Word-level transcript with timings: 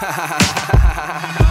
Ha 0.00 0.10
ha 0.12 0.26
ha 0.26 0.38
ha 0.78 0.96
ha 0.96 1.18
ha 1.38 1.47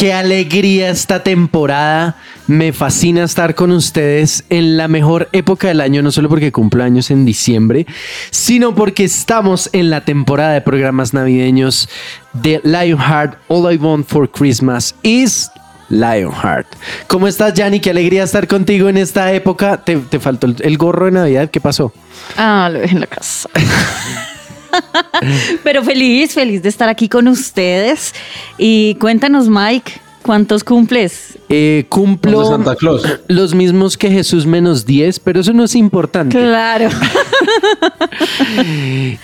Qué 0.00 0.14
alegría 0.14 0.88
esta 0.88 1.22
temporada. 1.22 2.16
Me 2.46 2.72
fascina 2.72 3.22
estar 3.22 3.54
con 3.54 3.70
ustedes 3.70 4.44
en 4.48 4.78
la 4.78 4.88
mejor 4.88 5.28
época 5.32 5.68
del 5.68 5.82
año, 5.82 6.00
no 6.00 6.10
solo 6.10 6.30
porque 6.30 6.52
cumplo 6.52 6.82
años 6.82 7.10
en 7.10 7.26
diciembre, 7.26 7.84
sino 8.30 8.74
porque 8.74 9.04
estamos 9.04 9.68
en 9.74 9.90
la 9.90 10.06
temporada 10.06 10.54
de 10.54 10.62
programas 10.62 11.12
navideños 11.12 11.90
de 12.32 12.62
Lionheart. 12.64 13.36
All 13.48 13.70
I 13.70 13.76
Want 13.76 14.06
for 14.08 14.30
Christmas 14.30 14.94
is 15.02 15.50
Lionheart. 15.90 16.68
¿Cómo 17.06 17.28
estás, 17.28 17.52
Yanni? 17.52 17.80
Qué 17.80 17.90
alegría 17.90 18.22
estar 18.22 18.48
contigo 18.48 18.88
en 18.88 18.96
esta 18.96 19.30
época. 19.34 19.84
¿Te, 19.84 19.98
te 19.98 20.18
faltó 20.18 20.46
el, 20.46 20.56
el 20.60 20.78
gorro 20.78 21.04
de 21.04 21.12
Navidad? 21.12 21.50
¿Qué 21.50 21.60
pasó? 21.60 21.92
Ah, 22.38 22.70
lo 22.72 22.78
dejé 22.78 22.94
en 22.94 23.00
la 23.00 23.06
casa. 23.06 23.50
Pero 25.64 25.82
feliz, 25.82 26.34
feliz 26.34 26.62
de 26.62 26.68
estar 26.68 26.88
aquí 26.88 27.08
con 27.08 27.28
ustedes. 27.28 28.14
Y 28.58 28.96
cuéntanos, 28.96 29.48
Mike, 29.48 29.92
¿cuántos 30.22 30.64
cumples? 30.64 31.38
Eh, 31.48 31.86
cumplo 31.88 32.46
Santa 32.46 32.76
Claus. 32.76 33.02
los 33.28 33.54
mismos 33.54 33.96
que 33.96 34.10
Jesús 34.10 34.46
menos 34.46 34.86
10, 34.86 35.20
pero 35.20 35.40
eso 35.40 35.52
no 35.52 35.64
es 35.64 35.74
importante. 35.74 36.38
Claro. 36.38 36.88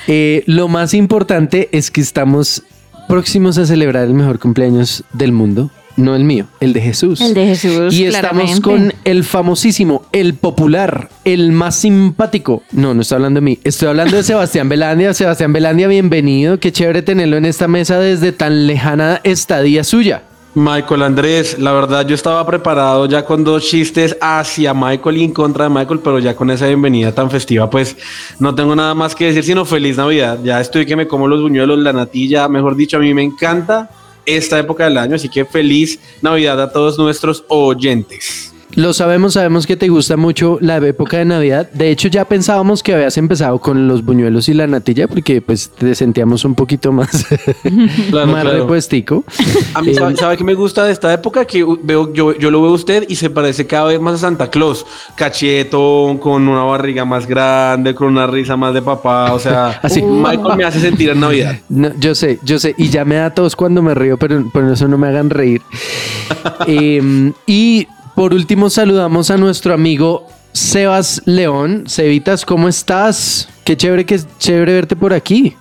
Eh, 0.08 0.42
lo 0.46 0.68
más 0.68 0.94
importante 0.94 1.68
es 1.72 1.90
que 1.90 2.00
estamos 2.00 2.62
próximos 3.08 3.58
a 3.58 3.66
celebrar 3.66 4.04
el 4.04 4.14
mejor 4.14 4.38
cumpleaños 4.38 5.04
del 5.12 5.32
mundo. 5.32 5.70
No 5.96 6.14
el 6.14 6.24
mío, 6.24 6.46
el 6.60 6.74
de 6.74 6.80
Jesús. 6.82 7.20
El 7.22 7.32
de 7.32 7.46
Jesús, 7.46 7.94
Y 7.94 8.04
estamos 8.04 8.60
claramente. 8.60 8.62
con 8.62 8.92
el 9.04 9.24
famosísimo, 9.24 10.04
el 10.12 10.34
popular, 10.34 11.08
el 11.24 11.52
más 11.52 11.76
simpático. 11.76 12.62
No, 12.72 12.92
no 12.92 13.00
estoy 13.00 13.16
hablando 13.16 13.38
de 13.40 13.44
mí. 13.44 13.58
Estoy 13.64 13.88
hablando 13.88 14.16
de 14.16 14.22
Sebastián 14.24 14.68
Belandia. 14.68 15.14
Sebastián 15.14 15.54
Belandia, 15.54 15.88
bienvenido. 15.88 16.60
Qué 16.60 16.70
chévere 16.70 17.00
tenerlo 17.00 17.38
en 17.38 17.46
esta 17.46 17.66
mesa 17.66 17.98
desde 17.98 18.32
tan 18.32 18.66
lejana 18.66 19.20
estadía 19.24 19.84
suya. 19.84 20.22
Michael 20.54 21.02
Andrés, 21.02 21.58
la 21.58 21.72
verdad 21.72 22.06
yo 22.06 22.14
estaba 22.14 22.46
preparado 22.46 23.04
ya 23.06 23.26
con 23.26 23.44
dos 23.44 23.64
chistes 23.68 24.16
hacia 24.22 24.72
Michael 24.72 25.18
y 25.18 25.24
en 25.24 25.32
contra 25.32 25.64
de 25.64 25.70
Michael, 25.70 26.00
pero 26.02 26.18
ya 26.18 26.34
con 26.34 26.50
esa 26.50 26.66
bienvenida 26.66 27.12
tan 27.12 27.30
festiva, 27.30 27.68
pues 27.68 27.94
no 28.38 28.54
tengo 28.54 28.74
nada 28.74 28.94
más 28.94 29.14
que 29.14 29.26
decir, 29.26 29.44
sino 29.44 29.66
feliz 29.66 29.98
Navidad. 29.98 30.38
Ya 30.42 30.58
estoy 30.58 30.86
que 30.86 30.96
me 30.96 31.06
como 31.06 31.28
los 31.28 31.42
buñuelos, 31.42 31.78
la 31.80 31.92
natilla, 31.92 32.48
mejor 32.48 32.74
dicho, 32.74 32.96
a 32.96 33.00
mí 33.00 33.12
me 33.12 33.22
encanta 33.22 33.90
esta 34.26 34.58
época 34.58 34.84
del 34.84 34.98
año, 34.98 35.16
así 35.16 35.28
que 35.28 35.44
feliz 35.44 35.98
Navidad 36.20 36.60
a 36.60 36.72
todos 36.72 36.98
nuestros 36.98 37.44
oyentes. 37.48 38.52
Lo 38.76 38.92
sabemos, 38.92 39.32
sabemos 39.32 39.66
que 39.66 39.74
te 39.76 39.88
gusta 39.88 40.18
mucho 40.18 40.58
la 40.60 40.76
época 40.76 41.16
de 41.16 41.24
Navidad. 41.24 41.70
De 41.72 41.90
hecho, 41.90 42.08
ya 42.08 42.26
pensábamos 42.26 42.82
que 42.82 42.92
habías 42.94 43.16
empezado 43.16 43.58
con 43.58 43.88
los 43.88 44.04
buñuelos 44.04 44.50
y 44.50 44.54
la 44.54 44.66
natilla 44.66 45.08
porque 45.08 45.40
pues 45.40 45.70
te 45.70 45.94
sentíamos 45.94 46.44
un 46.44 46.54
poquito 46.54 46.92
más, 46.92 47.26
Claro, 48.10 48.26
más 48.30 48.42
claro. 48.42 48.58
repuestico. 48.58 49.24
A 49.72 49.80
mí, 49.80 49.94
¿sabe, 49.94 50.14
sabe 50.16 50.36
qué 50.36 50.44
me 50.44 50.52
gusta 50.52 50.84
de 50.84 50.92
esta 50.92 51.10
época? 51.12 51.46
Que 51.46 51.64
veo, 51.82 52.12
yo, 52.12 52.36
yo 52.36 52.50
lo 52.50 52.60
veo 52.60 52.72
a 52.72 52.74
usted 52.74 53.04
y 53.08 53.16
se 53.16 53.30
parece 53.30 53.66
cada 53.66 53.86
vez 53.86 53.98
más 54.00 54.14
a 54.16 54.18
Santa 54.18 54.50
Claus. 54.50 54.84
Cachetón, 55.14 56.18
con 56.18 56.46
una 56.46 56.64
barriga 56.64 57.06
más 57.06 57.26
grande, 57.26 57.94
con 57.94 58.08
una 58.08 58.26
risa 58.26 58.58
más 58.58 58.74
de 58.74 58.82
papá. 58.82 59.32
O 59.32 59.38
sea, 59.38 59.68
Así. 59.82 60.02
Michael 60.02 60.56
me 60.56 60.64
hace 60.64 60.80
sentir 60.80 61.08
en 61.08 61.20
Navidad. 61.20 61.56
No, 61.70 61.92
yo 61.98 62.14
sé, 62.14 62.38
yo 62.42 62.58
sé. 62.58 62.74
Y 62.76 62.90
ya 62.90 63.06
me 63.06 63.14
da 63.14 63.30
tos 63.30 63.56
cuando 63.56 63.80
me 63.80 63.94
río, 63.94 64.18
pero 64.18 64.44
por 64.52 64.64
eso 64.64 64.86
no 64.86 64.98
me 64.98 65.08
hagan 65.08 65.30
reír. 65.30 65.62
Em, 66.66 67.32
y 67.46 67.86
por 68.16 68.32
último 68.32 68.70
saludamos 68.70 69.30
a 69.30 69.36
nuestro 69.36 69.74
amigo 69.74 70.26
Sebas 70.52 71.20
León. 71.26 71.84
Cevitas, 71.86 72.46
¿cómo 72.46 72.66
estás? 72.66 73.46
Qué 73.62 73.76
chévere, 73.76 74.06
que 74.06 74.18
chévere 74.38 74.72
verte 74.72 74.96
por 74.96 75.12
aquí. 75.12 75.54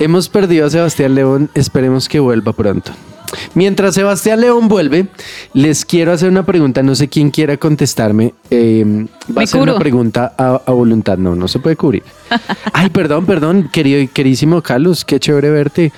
Hemos 0.00 0.30
perdido 0.30 0.66
a 0.66 0.70
Sebastián 0.70 1.14
León, 1.14 1.50
esperemos 1.54 2.08
que 2.08 2.18
vuelva 2.18 2.54
pronto. 2.54 2.92
Mientras 3.54 3.94
Sebastián 3.94 4.40
León 4.40 4.68
vuelve, 4.68 5.06
les 5.54 5.84
quiero 5.84 6.12
hacer 6.12 6.28
una 6.28 6.44
pregunta, 6.44 6.82
no 6.82 6.94
sé 6.94 7.08
quién 7.08 7.30
quiera 7.30 7.56
contestarme. 7.56 8.34
Eh, 8.50 8.84
va 9.30 9.32
Me 9.34 9.42
a 9.42 9.46
ser 9.46 9.60
curo. 9.60 9.72
una 9.72 9.78
pregunta 9.80 10.34
a, 10.36 10.60
a 10.66 10.72
voluntad, 10.72 11.18
no, 11.18 11.34
no 11.34 11.48
se 11.48 11.58
puede 11.58 11.76
cubrir. 11.76 12.02
Ay, 12.72 12.90
perdón, 12.90 13.26
perdón, 13.26 13.68
querido, 13.72 14.06
queridísimo 14.12 14.62
Carlos, 14.62 15.04
qué 15.04 15.20
chévere 15.20 15.50
verte, 15.50 15.92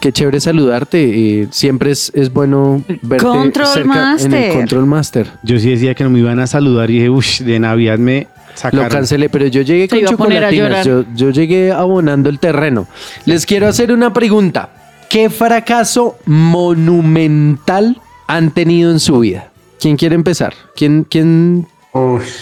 qué 0.00 0.12
chévere 0.12 0.40
saludarte. 0.40 1.42
eh, 1.42 1.48
siempre 1.50 1.90
es, 1.90 2.10
es 2.14 2.32
bueno 2.32 2.82
verte 3.02 3.24
Control 3.26 3.66
cerca 3.66 3.82
en 3.82 3.88
Master. 3.88 4.34
el 4.34 4.52
Control 4.52 4.86
Master. 4.86 5.26
Yo 5.42 5.58
sí 5.58 5.70
decía 5.70 5.94
que 5.94 6.04
no 6.04 6.10
me 6.10 6.18
iban 6.20 6.38
a 6.40 6.46
saludar 6.46 6.90
y 6.90 6.94
dije, 6.94 7.10
uff, 7.10 7.40
de 7.40 7.58
Navidad 7.58 7.98
me 7.98 8.28
Lo 8.52 8.58
sacaron. 8.58 8.88
cancelé, 8.88 9.28
pero 9.28 9.46
yo 9.46 9.62
llegué 9.62 9.88
Se 9.88 10.00
con 10.00 10.08
chocolatinas. 10.10 10.86
Yo, 10.86 11.04
yo 11.14 11.30
llegué 11.30 11.72
abonando 11.72 12.28
el 12.30 12.38
terreno. 12.38 12.86
Les 13.26 13.44
quiero 13.46 13.66
hacer 13.68 13.92
una 13.92 14.12
pregunta. 14.12 14.68
¿Qué 15.14 15.30
fracaso 15.30 16.18
monumental 16.26 18.00
han 18.26 18.50
tenido 18.50 18.90
en 18.90 18.98
su 18.98 19.20
vida? 19.20 19.52
¿Quién 19.78 19.96
quiere 19.96 20.16
empezar? 20.16 20.54
¿Quién, 20.74 21.06
quién 21.08 21.68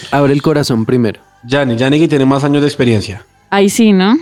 abre 0.09 0.33
el 0.33 0.41
corazón 0.41 0.83
primero? 0.83 1.21
Yanni, 1.43 1.75
Yanni 1.75 1.99
que 1.99 2.07
tiene 2.07 2.25
más 2.25 2.43
años 2.43 2.63
de 2.63 2.67
experiencia. 2.67 3.23
Ahí 3.51 3.69
sí, 3.69 3.93
¿no? 3.93 4.17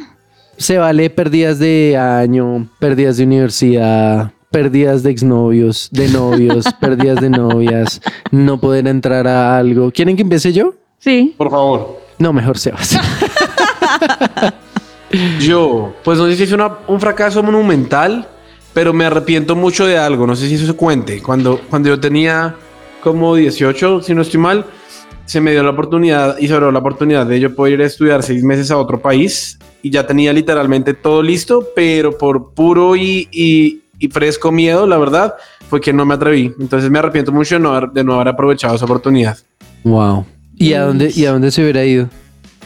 Se 0.57 0.77
vale 0.77 1.09
pérdidas 1.09 1.59
de 1.59 1.95
año, 1.97 2.67
pérdidas 2.77 3.15
de 3.15 3.23
universidad, 3.23 4.33
pérdidas 4.49 5.01
de 5.03 5.11
exnovios, 5.11 5.87
de 5.93 6.09
novios, 6.09 6.65
pérdidas 6.81 7.21
de 7.21 7.29
novias, 7.29 8.01
no 8.31 8.59
poder 8.59 8.85
entrar 8.87 9.29
a 9.29 9.57
algo. 9.59 9.91
¿Quieren 9.91 10.17
que 10.17 10.23
empiece 10.23 10.51
yo? 10.51 10.73
Sí. 10.99 11.35
Por 11.37 11.49
favor. 11.49 12.01
No, 12.19 12.33
mejor 12.33 12.57
Sebas. 12.57 12.99
Yo, 15.39 15.93
pues 16.03 16.19
no 16.19 16.25
sé 16.27 16.35
si 16.35 16.43
es 16.43 16.51
una- 16.51 16.79
un 16.87 16.99
fracaso 16.99 17.41
monumental, 17.43 18.27
pero 18.73 18.93
me 18.93 19.05
arrepiento 19.05 19.55
mucho 19.55 19.85
de 19.85 19.97
algo. 19.97 20.25
No 20.27 20.35
sé 20.35 20.47
si 20.47 20.55
eso 20.55 20.65
se 20.65 20.73
cuente. 20.73 21.21
Cuando, 21.21 21.59
cuando 21.69 21.89
yo 21.89 21.99
tenía 21.99 22.55
como 23.01 23.35
18, 23.35 24.01
si 24.01 24.13
no 24.15 24.21
estoy 24.21 24.39
mal, 24.39 24.65
se 25.25 25.39
me 25.41 25.51
dio 25.51 25.63
la 25.63 25.71
oportunidad 25.71 26.37
y 26.39 26.47
se 26.47 26.53
abrió 26.53 26.71
la 26.71 26.79
oportunidad 26.79 27.25
de 27.25 27.39
yo 27.39 27.55
poder 27.55 27.73
ir 27.73 27.81
a 27.81 27.85
estudiar 27.85 28.21
seis 28.23 28.43
meses 28.43 28.69
a 28.71 28.77
otro 28.77 28.99
país 29.01 29.57
y 29.81 29.89
ya 29.89 30.05
tenía 30.05 30.33
literalmente 30.33 30.93
todo 30.93 31.23
listo, 31.23 31.67
pero 31.75 32.17
por 32.17 32.53
puro 32.53 32.95
y, 32.95 33.27
y- 33.31 33.81
y 33.99 34.07
fresco 34.09 34.51
miedo, 34.51 34.87
la 34.87 34.97
verdad, 34.97 35.35
fue 35.69 35.79
que 35.79 35.93
no 35.93 36.05
me 36.05 36.15
atreví. 36.15 36.53
Entonces 36.59 36.89
me 36.89 36.99
arrepiento 36.99 37.31
mucho 37.31 37.55
de 37.55 37.59
no 37.61 37.73
haber, 37.75 37.91
de 37.91 38.03
no 38.03 38.15
haber 38.15 38.29
aprovechado 38.29 38.75
esa 38.75 38.85
oportunidad. 38.85 39.37
wow. 39.83 40.25
¿Y 40.57 40.73
a 40.73 40.83
dónde, 40.85 41.11
y 41.15 41.25
a 41.25 41.31
dónde 41.31 41.49
se 41.49 41.61
hubiera 41.63 41.83
ido? 41.85 42.07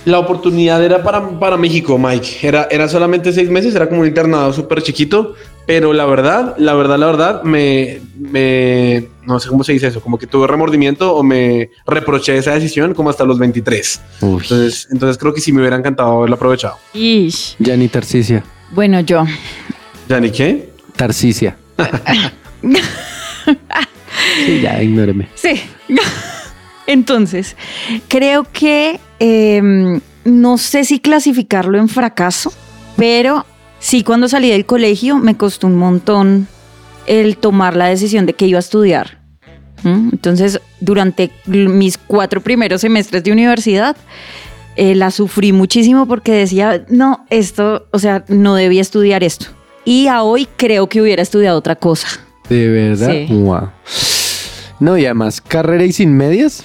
La 0.05 0.19
oportunidad 0.19 0.83
era 0.83 1.01
para, 1.01 1.27
para 1.39 1.55
México, 1.57 1.97
Mike. 1.97 2.39
Era, 2.41 2.67
era 2.69 2.87
solamente 2.89 3.31
seis 3.31 3.49
meses, 3.49 3.73
era 3.73 3.87
como 3.87 4.01
un 4.01 4.07
internado 4.07 4.51
súper 4.53 4.81
chiquito, 4.81 5.33
pero 5.65 5.93
la 5.93 6.05
verdad, 6.05 6.55
la 6.57 6.73
verdad, 6.73 6.97
la 6.97 7.05
verdad, 7.07 7.43
me, 7.43 7.99
me, 8.17 9.07
no 9.23 9.39
sé 9.39 9.49
cómo 9.49 9.63
se 9.63 9.73
dice 9.73 9.87
eso, 9.87 10.01
como 10.01 10.17
que 10.17 10.27
tuve 10.27 10.47
remordimiento 10.47 11.15
o 11.15 11.23
me 11.23 11.71
reproché 11.87 12.37
esa 12.37 12.53
decisión 12.53 12.93
como 12.93 13.09
hasta 13.09 13.25
los 13.25 13.39
23. 13.39 14.01
Entonces, 14.21 14.87
entonces 14.91 15.17
creo 15.17 15.33
que 15.33 15.41
sí 15.41 15.51
me 15.51 15.61
hubiera 15.61 15.75
encantado 15.75 16.17
haberlo 16.17 16.35
aprovechado. 16.35 16.77
Ish. 16.93 17.55
Ya 17.59 17.75
ni 17.75 17.87
Tarsicia. 17.87 18.43
Bueno, 18.71 18.99
yo. 18.99 19.25
¿Ya 20.07 20.19
ni 20.19 20.31
qué? 20.31 20.69
Tarsicia. 20.95 21.57
sí, 24.45 24.61
ya, 24.61 24.81
ignóreme. 24.83 25.27
Sí. 25.35 25.61
Entonces, 26.87 27.55
creo 28.07 28.45
que 28.51 28.99
em, 29.19 29.99
no 30.23 30.57
sé 30.57 30.85
si 30.85 30.99
clasificarlo 30.99 31.79
en 31.79 31.89
fracaso, 31.89 32.53
pero 32.95 33.45
sí 33.85 34.03
cuando 34.03 34.27
salí 34.27 34.49
del 34.49 34.65
colegio 34.65 35.19
me 35.19 35.37
costó 35.37 35.67
un 35.67 35.75
montón 35.75 36.47
el 37.05 37.37
tomar 37.37 37.75
la 37.75 37.85
decisión 37.85 38.25
de 38.25 38.33
que 38.33 38.47
iba 38.47 38.57
a 38.57 38.59
estudiar. 38.59 39.19
¿Mm? 39.83 40.09
Entonces, 40.11 40.59
durante 40.79 41.29
mis 41.45 41.99
cuatro 41.99 42.41
primeros 42.41 42.81
semestres 42.81 43.23
de 43.23 43.31
universidad, 43.31 43.95
eh, 44.75 44.95
la 44.95 45.11
sufrí 45.11 45.51
muchísimo 45.51 46.07
porque 46.07 46.31
decía, 46.31 46.83
no, 46.89 47.27
esto, 47.29 47.85
o 47.91 47.99
sea, 47.99 48.25
no 48.27 48.55
debía 48.55 48.81
estudiar 48.81 49.23
esto. 49.23 49.45
Y 49.83 50.07
a 50.07 50.23
hoy 50.23 50.47
creo 50.57 50.89
que 50.89 50.99
hubiera 50.99 51.21
estudiado 51.21 51.55
otra 51.55 51.75
cosa. 51.75 52.07
De 52.49 52.67
verdad. 52.67 53.11
Sí. 53.11 53.27
Wow. 53.29 53.69
No, 54.79 54.97
y 54.97 55.05
además, 55.05 55.41
carrera 55.41 55.85
y 55.85 55.91
sin 55.91 56.17
medias. 56.17 56.63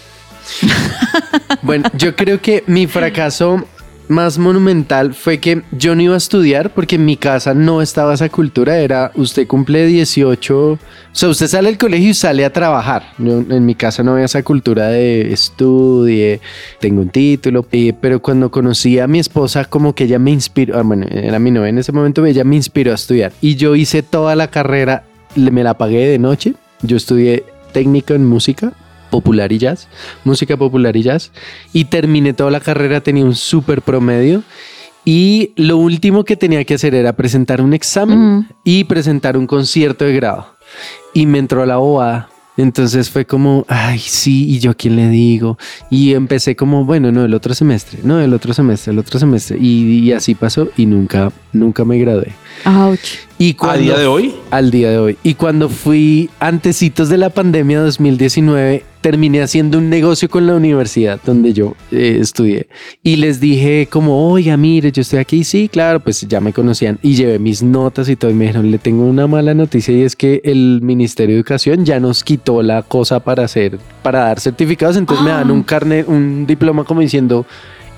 bueno, 1.62 1.90
yo 1.98 2.16
creo 2.16 2.40
que 2.40 2.64
mi 2.66 2.86
fracaso 2.86 3.62
más 4.10 4.36
monumental 4.38 5.14
fue 5.14 5.38
que 5.38 5.62
yo 5.72 5.94
no 5.94 6.02
iba 6.02 6.14
a 6.14 6.18
estudiar 6.18 6.70
porque 6.74 6.96
en 6.96 7.04
mi 7.04 7.16
casa 7.16 7.54
no 7.54 7.80
estaba 7.80 8.12
esa 8.14 8.28
cultura. 8.28 8.78
Era 8.78 9.12
usted 9.14 9.46
cumple 9.46 9.86
18, 9.86 10.72
o 10.72 10.78
sea, 11.12 11.28
usted 11.28 11.46
sale 11.46 11.68
del 11.68 11.78
colegio 11.78 12.10
y 12.10 12.14
sale 12.14 12.44
a 12.44 12.52
trabajar. 12.52 13.04
Yo- 13.18 13.40
en 13.48 13.64
mi 13.64 13.74
casa 13.74 14.02
no 14.02 14.12
había 14.12 14.24
esa 14.26 14.42
cultura 14.42 14.88
de 14.88 15.32
estudie, 15.32 16.40
tengo 16.80 17.00
un 17.02 17.08
título. 17.08 17.64
Pero 18.00 18.20
cuando 18.20 18.50
conocí 18.50 18.98
a 18.98 19.06
mi 19.06 19.18
esposa, 19.18 19.64
como 19.64 19.94
que 19.94 20.04
ella 20.04 20.18
me 20.18 20.30
inspiró. 20.32 20.78
ah, 20.78 20.82
bueno, 20.82 21.06
era 21.10 21.38
mi 21.38 21.50
novia 21.50 21.68
en 21.70 21.78
ese 21.78 21.92
momento, 21.92 22.24
ella 22.26 22.44
me 22.44 22.56
inspiró 22.56 22.92
a 22.92 22.96
estudiar. 22.96 23.32
Y 23.40 23.54
yo 23.56 23.74
hice 23.76 24.02
toda 24.02 24.34
la 24.36 24.48
carrera, 24.48 25.04
me 25.36 25.62
la 25.64 25.74
pagué 25.78 26.06
de 26.08 26.18
noche. 26.18 26.54
Yo 26.82 26.96
estudié 26.96 27.44
técnico 27.72 28.14
en 28.14 28.26
música 28.26 28.72
popular 29.10 29.52
y 29.52 29.58
jazz, 29.58 29.88
música 30.24 30.56
popular 30.56 30.96
y 30.96 31.02
jazz, 31.02 31.32
y 31.72 31.84
terminé 31.86 32.32
toda 32.32 32.50
la 32.50 32.60
carrera, 32.60 33.00
tenía 33.00 33.24
un 33.24 33.34
súper 33.34 33.82
promedio. 33.82 34.42
Y 35.04 35.52
lo 35.56 35.78
último 35.78 36.24
que 36.24 36.36
tenía 36.36 36.62
que 36.64 36.74
hacer 36.74 36.94
era 36.94 37.14
presentar 37.14 37.62
un 37.62 37.72
examen 37.72 38.48
y 38.64 38.84
presentar 38.84 39.36
un 39.36 39.46
concierto 39.46 40.04
de 40.04 40.14
grado. 40.14 40.46
Y 41.14 41.24
me 41.26 41.38
entró 41.38 41.64
la 41.64 41.78
bobada. 41.78 42.28
Entonces 42.56 43.08
fue 43.08 43.24
como, 43.24 43.64
ay, 43.68 43.98
sí, 43.98 44.50
y 44.50 44.58
yo 44.58 44.72
a 44.72 44.74
quién 44.74 44.96
le 44.96 45.08
digo. 45.08 45.56
Y 45.88 46.12
empecé 46.12 46.54
como, 46.54 46.84
bueno, 46.84 47.10
no, 47.10 47.24
el 47.24 47.32
otro 47.32 47.54
semestre, 47.54 48.00
no, 48.02 48.20
el 48.20 48.34
otro 48.34 48.52
semestre, 48.52 48.92
el 48.92 48.98
otro 48.98 49.18
semestre. 49.18 49.56
Y, 49.58 50.00
y 50.00 50.12
así 50.12 50.34
pasó 50.34 50.68
y 50.76 50.84
nunca, 50.84 51.32
nunca 51.54 51.86
me 51.86 51.98
gradué. 51.98 52.34
Ouch. 52.64 52.98
Y 53.38 53.52
¿A 53.52 53.56
cuando- 53.56 53.82
día 53.82 53.98
de 53.98 54.06
hoy? 54.06 54.34
Al 54.50 54.70
día 54.70 54.90
de 54.90 54.98
hoy. 54.98 55.18
Y 55.22 55.34
cuando 55.34 55.68
fui 55.68 56.28
antecitos 56.40 57.08
de 57.08 57.16
la 57.16 57.30
pandemia 57.30 57.80
2019, 57.80 58.84
terminé 59.00 59.40
haciendo 59.40 59.78
un 59.78 59.88
negocio 59.88 60.28
con 60.28 60.46
la 60.46 60.54
universidad 60.54 61.18
donde 61.24 61.54
yo 61.54 61.74
eh, 61.90 62.18
estudié. 62.20 62.68
Y 63.02 63.16
les 63.16 63.40
dije 63.40 63.88
como, 63.90 64.30
oiga, 64.30 64.56
mire, 64.58 64.92
yo 64.92 65.00
estoy 65.00 65.20
aquí. 65.20 65.44
Sí, 65.44 65.70
claro, 65.72 66.00
pues 66.00 66.20
ya 66.28 66.40
me 66.40 66.52
conocían. 66.52 66.98
Y 67.02 67.14
llevé 67.14 67.38
mis 67.38 67.62
notas 67.62 68.10
y 68.10 68.16
todo. 68.16 68.30
Y 68.30 68.34
me 68.34 68.44
dijeron, 68.44 68.70
le 68.70 68.78
tengo 68.78 69.04
una 69.06 69.26
mala 69.26 69.54
noticia 69.54 69.96
y 69.96 70.02
es 70.02 70.16
que 70.16 70.42
el 70.44 70.80
Ministerio 70.82 71.34
de 71.34 71.40
Educación 71.40 71.86
ya 71.86 71.98
nos 71.98 72.22
quitó 72.22 72.62
la 72.62 72.82
cosa 72.82 73.20
para 73.20 73.44
hacer, 73.44 73.78
para 74.02 74.20
dar 74.20 74.38
certificados. 74.40 74.96
Entonces 74.98 75.24
me 75.24 75.30
dan 75.30 75.50
un 75.50 75.62
carnet, 75.62 76.06
un 76.08 76.46
diploma 76.46 76.84
como 76.84 77.00
diciendo... 77.00 77.46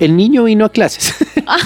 El 0.04 0.16
niño 0.16 0.44
vino 0.44 0.64
a 0.64 0.69
clases. 0.69 1.14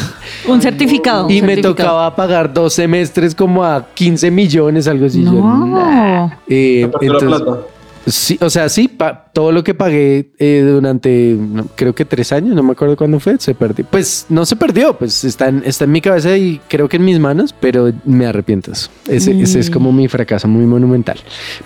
Un 0.48 0.60
certificado. 0.60 1.24
un 1.26 1.30
Y 1.30 1.40
me 1.42 1.54
certificado. 1.54 1.74
tocaba 1.74 2.14
pagar 2.16 2.52
dos 2.52 2.74
semestres 2.74 3.34
como 3.34 3.64
a 3.64 3.86
15 3.94 4.30
millones, 4.30 4.86
algo 4.86 5.06
así. 5.06 5.24
Yo, 5.24 5.32
No. 5.32 5.66
nah. 5.66 6.28
Eh, 6.46 6.82
¿Te 6.82 6.88
perdió 6.88 7.12
la 7.14 7.18
entonces, 7.20 7.42
plata? 7.46 7.60
Sí, 8.06 8.38
o 8.40 8.50
sea, 8.50 8.68
sí, 8.68 8.90
todo 9.32 9.52
lo 9.52 9.62
que 9.64 9.74
pagué 9.74 10.30
eh, 10.38 10.64
durante, 10.66 11.36
creo 11.74 11.94
que 11.94 12.04
tres 12.04 12.32
años, 12.32 12.54
no 12.54 12.62
me 12.62 12.72
acuerdo 12.72 12.96
cuándo 12.96 13.20
fue, 13.20 13.36
se 13.38 13.54
perdió. 13.54 13.84
Pues 13.84 14.26
no 14.28 14.46
se 14.46 14.56
perdió, 14.56 14.96
pues 14.96 15.24
está 15.24 15.48
en, 15.48 15.62
está 15.64 15.84
en 15.84 15.92
mi 15.92 16.00
cabeza 16.00 16.36
y 16.36 16.60
creo 16.68 16.88
que 16.88 16.96
en 16.96 17.04
mis 17.04 17.18
manos, 17.18 17.54
pero 17.58 17.92
me 18.04 18.26
arrepiento. 18.26 18.72
Ese, 19.08 19.40
ese 19.40 19.60
es 19.60 19.70
como 19.70 19.92
mi 19.92 20.08
fracaso 20.08 20.48
muy 20.48 20.66
monumental. 20.66 21.18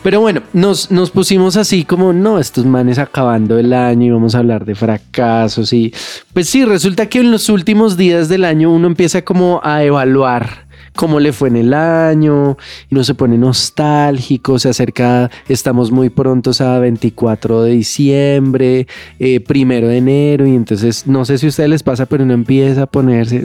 Pero 0.03 0.21
bueno, 0.21 0.43
nos, 0.53 0.91
nos 0.91 1.11
pusimos 1.11 1.57
así 1.57 1.85
como, 1.85 2.13
no, 2.13 2.39
estos 2.39 2.65
manes 2.65 2.99
acabando 2.99 3.59
el 3.59 3.73
año 3.73 4.07
y 4.07 4.11
vamos 4.11 4.35
a 4.35 4.39
hablar 4.39 4.65
de 4.65 4.75
fracasos 4.75 5.73
y 5.73 5.93
pues 6.33 6.49
sí, 6.49 6.65
resulta 6.65 7.07
que 7.07 7.21
en 7.21 7.31
los 7.31 7.49
últimos 7.49 7.97
días 7.97 8.29
del 8.29 8.45
año 8.45 8.73
uno 8.73 8.87
empieza 8.87 9.23
como 9.23 9.61
a 9.63 9.85
evaluar 9.85 10.70
cómo 10.95 11.21
le 11.21 11.33
fue 11.33 11.49
en 11.49 11.57
el 11.57 11.75
año, 11.75 12.57
y 12.89 12.95
uno 12.95 13.05
se 13.05 13.15
pone 13.15 13.39
nostálgico, 13.39 14.59
se 14.59 14.69
acerca, 14.69 15.31
estamos 15.49 15.91
muy 15.91 16.11
prontos 16.11 16.61
a 16.61 16.79
24 16.79 17.63
de 17.63 17.73
diciembre, 17.73 18.87
eh, 19.19 19.41
primero 19.41 19.89
de 19.89 19.99
enero, 19.99 20.47
y 20.47 20.55
entonces 20.55 21.07
no 21.07 21.25
sé 21.25 21.39
si 21.39 21.47
a 21.47 21.49
ustedes 21.49 21.71
les 21.71 21.83
pasa, 21.83 22.07
pero 22.07 22.25
uno 22.25 22.35
empieza 22.35 22.83
a 22.83 22.87
ponerse, 22.87 23.45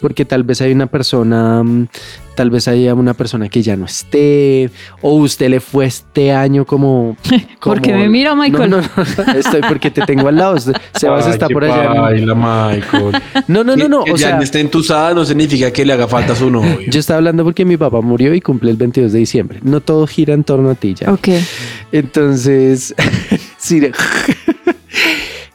porque 0.00 0.24
tal 0.24 0.44
vez 0.44 0.60
hay 0.60 0.72
una 0.72 0.86
persona, 0.86 1.62
mm, 1.62 1.88
tal 2.34 2.50
vez 2.50 2.66
haya 2.68 2.94
una 2.94 3.14
persona 3.14 3.48
que 3.48 3.62
ya 3.62 3.76
no 3.76 3.86
esté, 3.86 4.70
o 5.00 5.14
usted 5.16 5.48
le 5.50 5.60
fue 5.60 5.86
este 5.86 6.32
año 6.32 6.64
como... 6.64 7.16
¿Por 7.62 7.80
qué 7.80 7.90
como- 7.90 8.02
me 8.02 8.08
mira, 8.08 8.34
Michael? 8.34 8.70
No, 8.70 8.80
no, 8.80 8.88
no, 9.26 9.32
estoy 9.38 9.60
porque 9.68 9.90
te 9.90 10.02
tengo 10.02 10.28
al 10.28 10.36
lado. 10.36 10.56
Sebas 10.58 11.26
Ay, 11.26 11.32
está 11.32 11.48
por 11.48 11.64
allá. 11.64 11.94
paila, 11.94 12.34
Michael. 12.34 13.22
No, 13.48 13.64
no, 13.64 13.76
no, 13.76 13.88
no. 13.88 14.04
Que 14.04 14.12
O 14.12 14.16
ya 14.16 14.28
sea, 14.30 14.38
esté 14.40 14.60
entusada 14.60 15.14
no 15.14 15.24
significa 15.24 15.70
que 15.70 15.84
le 15.84 15.92
haga 15.92 16.08
falta 16.08 16.32
a 16.32 16.36
su 16.36 16.50
novio. 16.50 16.78
yo 16.88 17.00
estaba 17.00 17.18
hablando 17.18 17.44
porque 17.44 17.64
mi 17.64 17.76
papá 17.76 18.00
murió 18.00 18.34
y 18.34 18.40
cumple 18.40 18.70
el 18.70 18.76
22 18.76 19.12
de 19.12 19.18
diciembre. 19.18 19.58
No 19.62 19.80
todo 19.80 20.06
gira 20.06 20.34
en 20.34 20.44
torno 20.44 20.70
a 20.70 20.74
ti 20.74 20.94
ya. 20.94 21.12
Ok. 21.12 21.28
Entonces, 21.92 22.94
sí. 23.58 23.80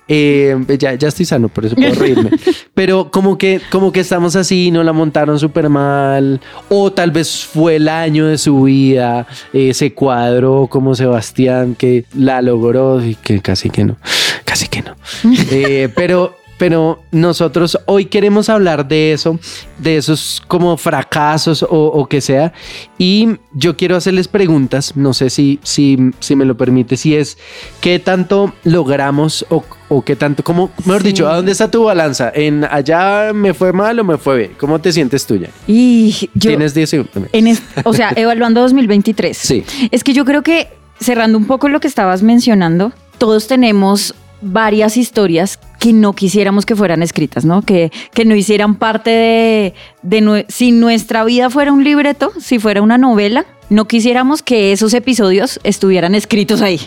Eh, 0.07 0.55
ya, 0.79 0.93
ya 0.93 1.07
estoy 1.09 1.25
sano, 1.25 1.49
por 1.49 1.65
eso 1.65 1.75
puedo 1.75 1.93
reírme. 1.99 2.31
Pero 2.73 3.11
como 3.11 3.37
que, 3.37 3.61
como 3.69 3.91
que 3.91 3.99
estamos 3.99 4.35
así, 4.35 4.71
no 4.71 4.83
la 4.83 4.93
montaron 4.93 5.39
súper 5.39 5.69
mal. 5.69 6.39
O 6.69 6.91
tal 6.91 7.11
vez 7.11 7.45
fue 7.45 7.75
el 7.77 7.89
año 7.89 8.25
de 8.27 8.37
su 8.37 8.63
vida. 8.63 9.27
eh, 9.53 9.73
se 9.73 9.93
cuadró 9.93 10.67
como 10.67 10.95
Sebastián, 10.95 11.75
que 11.75 12.05
la 12.15 12.41
logró 12.41 13.03
y 13.03 13.15
que 13.15 13.41
casi 13.41 13.69
que 13.69 13.83
no. 13.83 13.97
Casi 14.45 14.67
que 14.67 14.81
no. 14.81 14.95
Eh, 15.51 15.89
pero, 15.95 16.35
pero 16.57 17.03
nosotros 17.11 17.77
hoy 17.85 18.05
queremos 18.05 18.49
hablar 18.49 18.87
de 18.87 19.13
eso, 19.13 19.39
de 19.77 19.97
esos 19.97 20.41
como 20.47 20.75
fracasos 20.77 21.61
o, 21.63 21.67
o 21.69 22.07
que 22.07 22.19
sea. 22.21 22.53
Y 22.97 23.37
yo 23.53 23.77
quiero 23.77 23.95
hacerles 23.95 24.27
preguntas, 24.27 24.95
no 24.95 25.13
sé 25.13 25.29
si, 25.29 25.59
si, 25.63 25.97
si 26.19 26.35
me 26.35 26.45
lo 26.45 26.57
permite, 26.57 26.97
si 26.97 27.15
es 27.15 27.37
qué 27.81 27.99
tanto 27.99 28.53
logramos 28.63 29.45
o, 29.49 29.63
o 29.89 30.01
qué 30.03 30.15
tanto, 30.15 30.43
como, 30.43 30.71
mejor 30.85 31.01
Sí. 31.01 31.07
dicho, 31.09 31.27
¿a 31.27 31.35
dónde 31.35 31.51
está 31.51 31.69
tu 31.69 31.83
balanza? 31.83 32.31
¿En 32.33 32.63
allá 32.65 33.33
me 33.33 33.53
fue 33.53 33.71
mal 33.73 33.99
o 33.99 34.03
me 34.03 34.17
fue 34.17 34.37
bien? 34.37 34.51
¿Cómo 34.59 34.79
te 34.79 34.91
sientes 34.91 35.25
tuya? 35.25 35.49
Y 35.67 36.29
yo, 36.33 36.49
Tienes 36.49 36.73
10 36.73 36.89
segundos. 36.89 37.23
en 37.33 37.47
es- 37.47 37.61
o 37.83 37.93
sea, 37.93 38.11
evaluando 38.15 38.61
2023. 38.61 39.37
Sí. 39.37 39.63
Es 39.91 40.03
que 40.03 40.13
yo 40.13 40.25
creo 40.25 40.41
que, 40.41 40.67
cerrando 40.99 41.37
un 41.37 41.45
poco 41.45 41.69
lo 41.69 41.79
que 41.79 41.87
estabas 41.87 42.23
mencionando, 42.23 42.91
todos 43.19 43.47
tenemos 43.47 44.15
varias 44.41 44.97
historias 44.97 45.59
que 45.79 45.93
no 45.93 46.13
quisiéramos 46.13 46.65
que 46.65 46.75
fueran 46.75 47.03
escritas, 47.03 47.45
¿no? 47.45 47.61
Que, 47.61 47.91
que 48.13 48.25
no 48.25 48.35
hicieran 48.35 48.75
parte 48.75 49.73
de, 50.01 50.45
si 50.47 50.71
nuestra 50.71 51.23
vida 51.23 51.49
fuera 51.49 51.71
un 51.71 51.83
libreto, 51.83 52.31
si 52.39 52.59
fuera 52.59 52.81
una 52.81 52.97
novela, 52.97 53.45
no 53.69 53.87
quisiéramos 53.87 54.41
que 54.41 54.71
esos 54.71 54.93
episodios 54.93 55.59
estuvieran 55.63 56.15
escritos 56.15 56.61
ahí, 56.61 56.79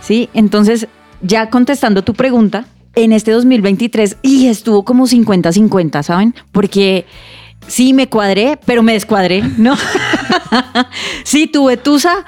¿sí? 0.00 0.28
Entonces, 0.34 0.88
ya 1.22 1.50
contestando 1.50 2.02
tu 2.02 2.14
pregunta, 2.14 2.66
en 2.96 3.12
este 3.12 3.32
2023, 3.32 4.18
y 4.22 4.46
estuvo 4.46 4.84
como 4.84 5.06
50-50, 5.06 6.02
¿saben? 6.02 6.34
Porque 6.52 7.06
sí 7.66 7.92
me 7.92 8.08
cuadré, 8.08 8.58
pero 8.64 8.82
me 8.82 8.92
descuadré, 8.92 9.42
¿no? 9.58 9.76
sí 11.24 11.46
tuve 11.46 11.76
tusa, 11.76 12.24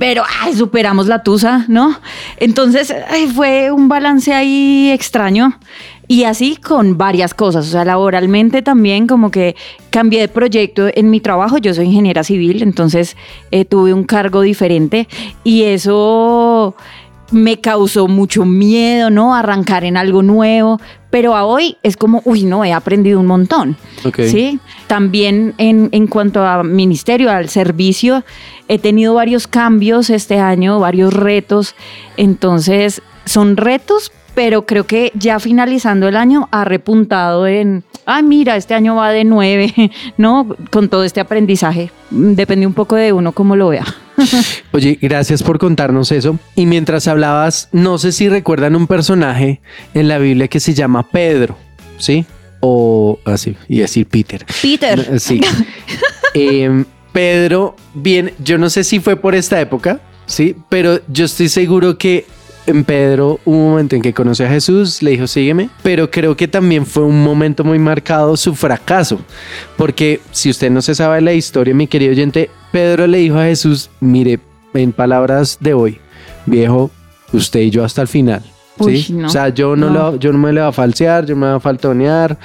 pero 0.00 0.22
ay, 0.40 0.54
superamos 0.54 1.08
la 1.08 1.22
tusa, 1.22 1.66
¿no? 1.68 1.94
Entonces 2.38 2.92
ay, 3.10 3.26
fue 3.26 3.70
un 3.70 3.90
balance 3.90 4.32
ahí 4.32 4.90
extraño. 4.90 5.58
Y 6.08 6.24
así 6.24 6.56
con 6.56 6.96
varias 6.96 7.34
cosas, 7.34 7.68
o 7.68 7.70
sea, 7.70 7.84
laboralmente 7.84 8.62
también 8.62 9.06
como 9.06 9.30
que 9.30 9.54
cambié 9.90 10.22
de 10.22 10.28
proyecto 10.28 10.88
en 10.92 11.10
mi 11.10 11.20
trabajo, 11.20 11.58
yo 11.58 11.72
soy 11.74 11.84
ingeniera 11.84 12.24
civil, 12.24 12.62
entonces 12.62 13.16
eh, 13.52 13.64
tuve 13.64 13.92
un 13.92 14.02
cargo 14.02 14.40
diferente 14.40 15.06
y 15.44 15.64
eso 15.64 16.74
me 17.30 17.60
causó 17.60 18.08
mucho 18.08 18.44
miedo, 18.44 19.10
¿no? 19.10 19.34
Arrancar 19.34 19.84
en 19.84 19.96
algo 19.96 20.22
nuevo, 20.22 20.80
pero 21.10 21.36
a 21.36 21.44
hoy 21.44 21.76
es 21.82 21.96
como, 21.96 22.22
uy, 22.24 22.44
no, 22.44 22.64
he 22.64 22.72
aprendido 22.72 23.20
un 23.20 23.26
montón. 23.26 23.76
Ok. 24.04 24.20
Sí, 24.26 24.58
también 24.86 25.54
en, 25.58 25.88
en 25.92 26.06
cuanto 26.06 26.44
a 26.44 26.62
ministerio, 26.62 27.30
al 27.30 27.48
servicio, 27.48 28.24
he 28.68 28.78
tenido 28.78 29.14
varios 29.14 29.46
cambios 29.46 30.10
este 30.10 30.38
año, 30.38 30.78
varios 30.78 31.12
retos. 31.12 31.74
Entonces, 32.16 33.02
son 33.24 33.56
retos, 33.56 34.12
pero 34.34 34.66
creo 34.66 34.86
que 34.86 35.12
ya 35.14 35.38
finalizando 35.40 36.08
el 36.08 36.16
año 36.16 36.48
ha 36.52 36.64
repuntado 36.64 37.46
en, 37.46 37.84
ah, 38.06 38.22
mira, 38.22 38.56
este 38.56 38.74
año 38.74 38.96
va 38.96 39.10
de 39.10 39.24
nueve, 39.24 39.72
¿no? 40.16 40.46
Con 40.70 40.88
todo 40.88 41.04
este 41.04 41.20
aprendizaje. 41.20 41.90
Depende 42.10 42.66
un 42.66 42.74
poco 42.74 42.96
de 42.96 43.12
uno 43.12 43.32
cómo 43.32 43.56
lo 43.56 43.68
vea. 43.68 43.84
Oye, 44.72 44.98
gracias 45.00 45.42
por 45.42 45.58
contarnos 45.58 46.12
eso. 46.12 46.38
Y 46.54 46.66
mientras 46.66 47.08
hablabas, 47.08 47.68
no 47.72 47.98
sé 47.98 48.12
si 48.12 48.28
recuerdan 48.28 48.76
un 48.76 48.86
personaje 48.86 49.60
en 49.94 50.08
la 50.08 50.18
Biblia 50.18 50.48
que 50.48 50.60
se 50.60 50.74
llama 50.74 51.08
Pedro, 51.08 51.56
¿sí? 51.98 52.24
O 52.60 53.18
así, 53.24 53.56
y 53.68 53.78
decir 53.78 54.06
Peter. 54.06 54.44
Peter. 54.62 55.20
Sí. 55.20 55.40
Em, 56.34 56.84
Pedro, 57.12 57.74
bien, 57.92 58.32
yo 58.38 58.56
no 58.56 58.70
sé 58.70 58.84
si 58.84 59.00
fue 59.00 59.16
por 59.16 59.34
esta 59.34 59.60
época, 59.60 60.00
¿sí? 60.26 60.54
Pero 60.68 61.00
yo 61.08 61.24
estoy 61.24 61.48
seguro 61.48 61.98
que 61.98 62.24
en 62.66 62.84
Pedro 62.84 63.40
hubo 63.44 63.56
un 63.56 63.70
momento 63.70 63.96
en 63.96 64.02
que 64.02 64.12
conoció 64.12 64.46
a 64.46 64.48
Jesús, 64.48 65.02
le 65.02 65.12
dijo 65.12 65.26
sígueme, 65.26 65.70
pero 65.82 66.10
creo 66.10 66.36
que 66.36 66.46
también 66.46 66.86
fue 66.86 67.02
un 67.02 67.22
momento 67.24 67.64
muy 67.64 67.80
marcado 67.80 68.36
su 68.36 68.54
fracaso, 68.54 69.18
porque 69.76 70.20
si 70.30 70.50
usted 70.50 70.70
no 70.70 70.82
se 70.82 70.94
sabe 70.94 71.20
la 71.20 71.32
historia, 71.32 71.74
mi 71.74 71.88
querido 71.88 72.12
oyente, 72.12 72.48
Pedro 72.72 73.06
le 73.06 73.18
dijo 73.18 73.38
a 73.38 73.44
Jesús, 73.44 73.90
mire, 74.00 74.38
en 74.74 74.92
palabras 74.92 75.58
de 75.60 75.74
hoy, 75.74 75.98
viejo, 76.46 76.90
usted 77.32 77.60
y 77.60 77.70
yo 77.70 77.84
hasta 77.84 78.02
el 78.02 78.08
final. 78.08 78.42
No. 79.10 79.26
O 79.26 79.28
sea, 79.28 79.50
yo 79.50 79.76
no, 79.76 79.90
No. 79.90 80.12
lo- 80.12 80.16
yo 80.16 80.32
no 80.32 80.38
me 80.38 80.52
le 80.54 80.60
voy 80.60 80.68
a 80.70 80.72
falsear, 80.72 81.26
yo 81.26 81.34
no 81.34 81.40
me 81.42 81.46
voy 81.48 81.56
a 81.56 81.60
faltonear, 81.60 82.38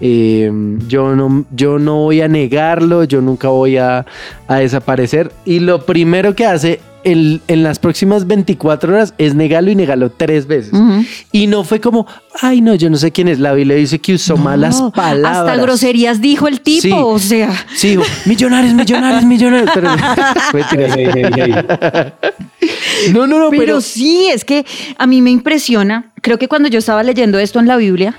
eh, 0.00 0.48
yo, 0.86 1.16
no, 1.16 1.44
yo 1.50 1.78
no 1.80 1.96
voy 1.96 2.20
a 2.20 2.28
negarlo, 2.28 3.02
yo 3.02 3.20
nunca 3.20 3.48
voy 3.48 3.78
a, 3.78 4.06
a 4.46 4.56
desaparecer. 4.56 5.32
Y 5.44 5.58
lo 5.58 5.84
primero 5.84 6.36
que 6.36 6.46
hace 6.46 6.78
el- 7.04 7.40
en 7.48 7.62
las 7.62 7.78
próximas 7.78 8.26
24 8.26 8.92
horas 8.92 9.14
es 9.18 9.34
negarlo 9.34 9.70
y 9.70 9.74
negarlo 9.74 10.10
tres 10.10 10.46
veces. 10.46 10.72
Y 11.32 11.46
no 11.46 11.64
fue 11.64 11.80
como, 11.80 12.06
ay, 12.40 12.60
no, 12.60 12.74
yo 12.74 12.90
no 12.90 12.96
sé 12.96 13.10
quién 13.12 13.28
es. 13.28 13.38
La 13.38 13.52
Biblia 13.52 13.76
dice 13.76 13.98
que 13.98 14.14
usó 14.14 14.36
malas 14.36 14.80
palabras. 14.94 15.48
Hasta 15.48 15.56
groserías 15.62 16.20
dijo 16.20 16.48
el 16.48 16.60
tipo, 16.60 16.82
Sí. 16.82 16.92
o 16.94 17.18
sea. 17.18 17.52
Sí, 17.74 17.90
dijo, 17.90 18.02
millonarios, 18.26 18.74
millonarios, 18.74 19.24
millonarios. 19.24 19.70
Pero. 19.74 19.90
No, 23.12 23.26
no, 23.26 23.38
no, 23.38 23.50
Pero, 23.50 23.60
pero, 23.62 23.80
sí, 23.80 24.28
es 24.32 24.44
que 24.44 24.64
a 24.96 25.06
mí 25.06 25.20
me 25.22 25.30
impresiona. 25.30 26.12
Creo 26.20 26.38
que 26.38 26.46
cuando 26.48 26.68
yo 26.68 26.78
estaba 26.78 27.02
leyendo 27.02 27.38
esto 27.38 27.58
en 27.58 27.66
la 27.66 27.76
Biblia, 27.76 28.14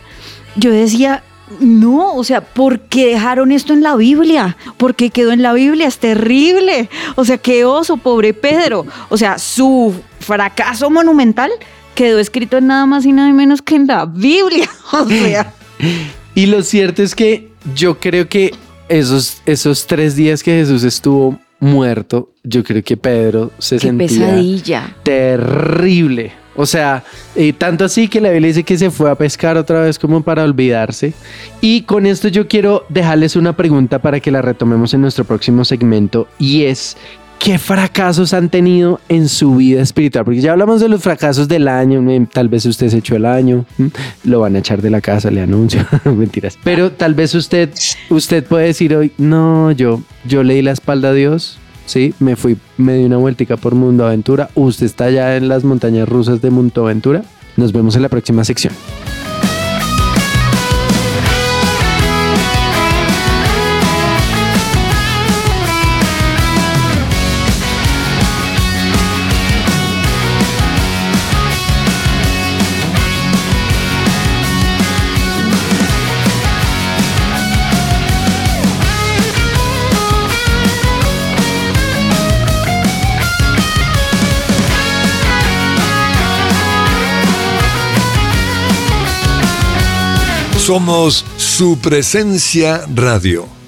yo 0.58 0.72
decía, 0.72 1.24
no, 1.60 2.16
o 2.16 2.24
sea, 2.24 2.42
¿por 2.42 2.80
qué 2.82 3.08
dejaron 3.08 3.52
esto 3.52 3.74
en 3.74 3.82
la 3.82 3.96
Biblia? 3.96 4.58
¿Por 4.78 4.96
qué 4.96 5.10
quedó 5.10 5.32
en 5.32 5.42
la 5.42 5.54
Biblia? 5.54 5.88
Es 5.88 5.98
terrible. 5.98 6.90
O 7.16 7.26
sea, 7.26 7.38
qué 7.38 7.66
oso, 7.66 7.98
pobre 7.98 8.34
Pedro. 8.34 8.86
O 9.10 9.18
sea, 9.18 9.38
su 9.40 9.94
fracaso 10.20 10.90
monumental 10.90 11.52
quedó 11.96 12.20
escrito 12.20 12.58
en 12.58 12.68
nada 12.68 12.86
más 12.86 13.06
y 13.06 13.12
nada 13.12 13.32
menos 13.34 13.62
que 13.62 13.76
en 13.76 13.88
la 13.88 14.06
Biblia. 14.06 14.70
O 14.94 15.08
sea, 15.08 15.54
Y 16.36 16.48
lo 16.48 16.64
cierto 16.64 17.04
es 17.04 17.16
que 17.16 17.52
yo 17.76 18.00
creo 18.00 18.28
que 18.28 18.54
esos, 18.90 19.42
esos 19.46 19.86
tres 19.86 20.16
días 20.16 20.42
que 20.44 20.52
Jesús 20.52 20.84
estuvo 20.84 21.40
muerto, 21.60 22.32
yo 22.44 22.64
creo 22.64 22.84
que 22.84 22.98
Pedro 22.98 23.52
se 23.60 23.76
qué 23.78 23.88
sentía 23.88 24.08
pesadilla. 24.08 24.96
terrible. 25.04 26.43
O 26.56 26.66
sea, 26.66 27.04
eh, 27.36 27.54
tanto 27.54 27.86
así 27.86 28.08
que 28.08 28.22
la 28.22 28.30
Biblia 28.30 28.50
dice 28.50 28.64
que 28.64 28.78
se 28.78 28.92
fue 28.92 29.10
a 29.10 29.16
pescar 29.16 29.58
otra 29.58 29.82
vez 29.82 29.98
como 29.98 30.22
para 30.22 30.44
olvidarse. 30.44 31.14
Y 31.62 31.82
con 31.82 32.06
esto 32.06 32.28
yo 32.28 32.48
quiero 32.48 32.86
dejarles 32.90 33.36
una 33.36 33.56
pregunta 33.56 34.00
para 34.00 34.20
que 34.20 34.32
la 34.32 34.42
retomemos 34.42 34.94
en 34.94 35.02
nuestro 35.02 35.24
próximo 35.26 35.66
segmento 35.66 36.28
y 36.38 36.64
es, 36.66 36.98
¿qué 37.40 37.58
fracasos 37.58 38.34
han 38.34 38.50
tenido 38.50 39.02
en 39.10 39.28
su 39.28 39.56
vida 39.56 39.82
espiritual? 39.82 40.26
Porque 40.26 40.42
ya 40.42 40.52
hablamos 40.52 40.80
de 40.80 40.90
los 40.90 41.02
fracasos 41.02 41.48
del 41.48 41.68
año, 41.68 42.02
mm, 42.02 42.28
tal 42.28 42.50
vez 42.50 42.66
usted 42.66 42.90
se 42.90 43.00
echó 43.00 43.16
el 43.16 43.26
año, 43.26 43.66
mm, 43.78 43.88
lo 44.26 44.40
van 44.40 44.56
a 44.56 44.60
echar 44.60 44.82
de 44.82 44.90
la 44.90 45.02
casa, 45.02 45.30
le 45.32 45.42
anuncio, 45.42 45.86
mentiras. 46.06 46.58
Pero 46.64 46.92
tal 46.92 47.16
vez 47.16 47.36
usted, 47.36 47.70
usted 48.10 48.46
puede 48.46 48.68
decir 48.68 48.96
hoy, 48.96 49.12
no, 49.18 49.72
yo, 49.72 50.02
yo 50.26 50.44
le 50.44 50.56
di 50.56 50.62
la 50.62 50.72
espalda 50.72 51.10
a 51.10 51.14
Dios, 51.14 51.58
Sí, 51.86 52.14
me 52.20 52.36
fui, 52.36 52.58
me 52.78 52.96
di 52.96 53.04
una 53.04 53.18
vueltica 53.18 53.58
por 53.58 53.76
Mundo 53.76 54.06
Aventura. 54.06 54.50
Usted 54.56 54.86
está 54.86 55.10
ya 55.10 55.36
en 55.36 55.48
las 55.48 55.64
montañas 55.64 56.08
rusas 56.08 56.42
de 56.42 56.50
Mundo 56.50 56.84
Aventura. 56.86 57.24
Nos 57.58 57.72
vemos 57.72 57.96
en 57.96 58.02
la 58.02 58.10
próxima 58.10 58.44
sección. 58.44 58.74
Somos 90.66 91.26
su 91.36 91.78
presencia 91.78 92.86
radio. 92.96 93.63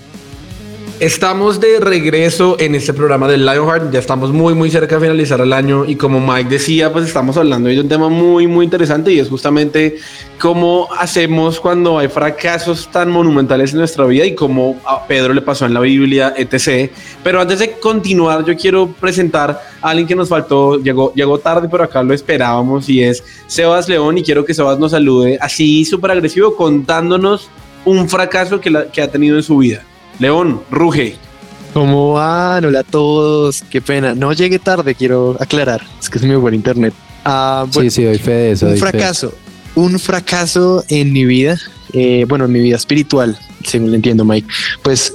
Estamos 1.01 1.59
de 1.59 1.81
regreso 1.81 2.55
en 2.57 2.73
este 2.73 2.93
programa 2.93 3.27
del 3.27 3.45
Lionheart. 3.45 3.91
Ya 3.91 3.99
estamos 3.99 4.31
muy, 4.31 4.53
muy 4.53 4.71
cerca 4.71 4.95
de 4.95 5.01
finalizar 5.01 5.41
el 5.41 5.51
año. 5.51 5.83
Y 5.83 5.97
como 5.97 6.21
Mike 6.25 6.49
decía, 6.49 6.93
pues 6.93 7.05
estamos 7.05 7.35
hablando 7.35 7.67
de 7.67 7.81
un 7.81 7.89
tema 7.89 8.07
muy, 8.07 8.47
muy 8.47 8.63
interesante 8.63 9.11
y 9.11 9.19
es 9.19 9.27
justamente 9.27 9.97
cómo 10.39 10.87
hacemos 10.97 11.59
cuando 11.59 11.99
hay 11.99 12.07
fracasos 12.07 12.89
tan 12.93 13.11
monumentales 13.11 13.73
en 13.73 13.79
nuestra 13.79 14.05
vida 14.05 14.25
y 14.25 14.35
cómo 14.35 14.79
a 14.85 15.05
Pedro 15.05 15.33
le 15.33 15.41
pasó 15.41 15.65
en 15.65 15.73
la 15.73 15.81
Biblia, 15.81 16.33
etc. 16.37 16.89
Pero 17.21 17.41
antes 17.41 17.59
de 17.59 17.71
continuar, 17.73 18.45
yo 18.45 18.55
quiero 18.55 18.87
presentar 18.87 19.61
a 19.81 19.89
alguien 19.89 20.07
que 20.07 20.15
nos 20.15 20.29
faltó. 20.29 20.79
Llegó, 20.81 21.13
llegó 21.13 21.39
tarde, 21.39 21.67
pero 21.69 21.83
acá 21.83 22.03
lo 22.03 22.13
esperábamos 22.13 22.87
y 22.87 23.03
es 23.03 23.21
Sebas 23.47 23.89
León. 23.89 24.17
Y 24.17 24.23
quiero 24.23 24.45
que 24.45 24.53
Sebas 24.53 24.79
nos 24.79 24.91
salude 24.91 25.37
así 25.41 25.83
súper 25.83 26.11
agresivo 26.11 26.55
contándonos 26.55 27.49
un 27.83 28.07
fracaso 28.07 28.61
que, 28.61 28.69
la- 28.69 28.85
que 28.89 29.01
ha 29.01 29.11
tenido 29.11 29.35
en 29.35 29.43
su 29.43 29.57
vida. 29.57 29.83
León, 30.19 30.61
ruge. 30.71 31.15
¿Cómo 31.73 32.13
van? 32.13 32.63
Hola 32.63 32.79
a 32.79 32.83
todos. 32.83 33.63
Qué 33.69 33.81
pena. 33.81 34.15
No 34.15 34.31
llegué 34.33 34.59
tarde, 34.59 34.95
quiero 34.95 35.35
aclarar. 35.39 35.81
Es 35.99 36.09
que 36.09 36.17
es 36.19 36.23
muy 36.23 36.37
buen 36.37 36.53
internet. 36.55 36.93
Ah, 37.25 37.65
bueno, 37.73 37.89
sí, 37.89 37.97
sí, 37.97 38.03
doy 38.03 38.17
fe 38.17 38.31
de 38.31 38.51
eso. 38.51 38.67
un 38.67 38.73
fe. 38.73 38.77
fracaso. 38.79 39.33
Un 39.75 39.99
fracaso 39.99 40.83
en 40.87 41.11
mi 41.11 41.25
vida. 41.25 41.57
eh, 41.93 42.25
bueno, 42.27 42.45
en 42.45 42.51
mi 42.51 42.59
vida 42.59 42.75
espiritual, 42.77 43.37
según 43.63 43.89
lo 43.89 43.95
entiendo, 43.95 44.23
Mike. 44.25 44.47
Pues 44.83 45.13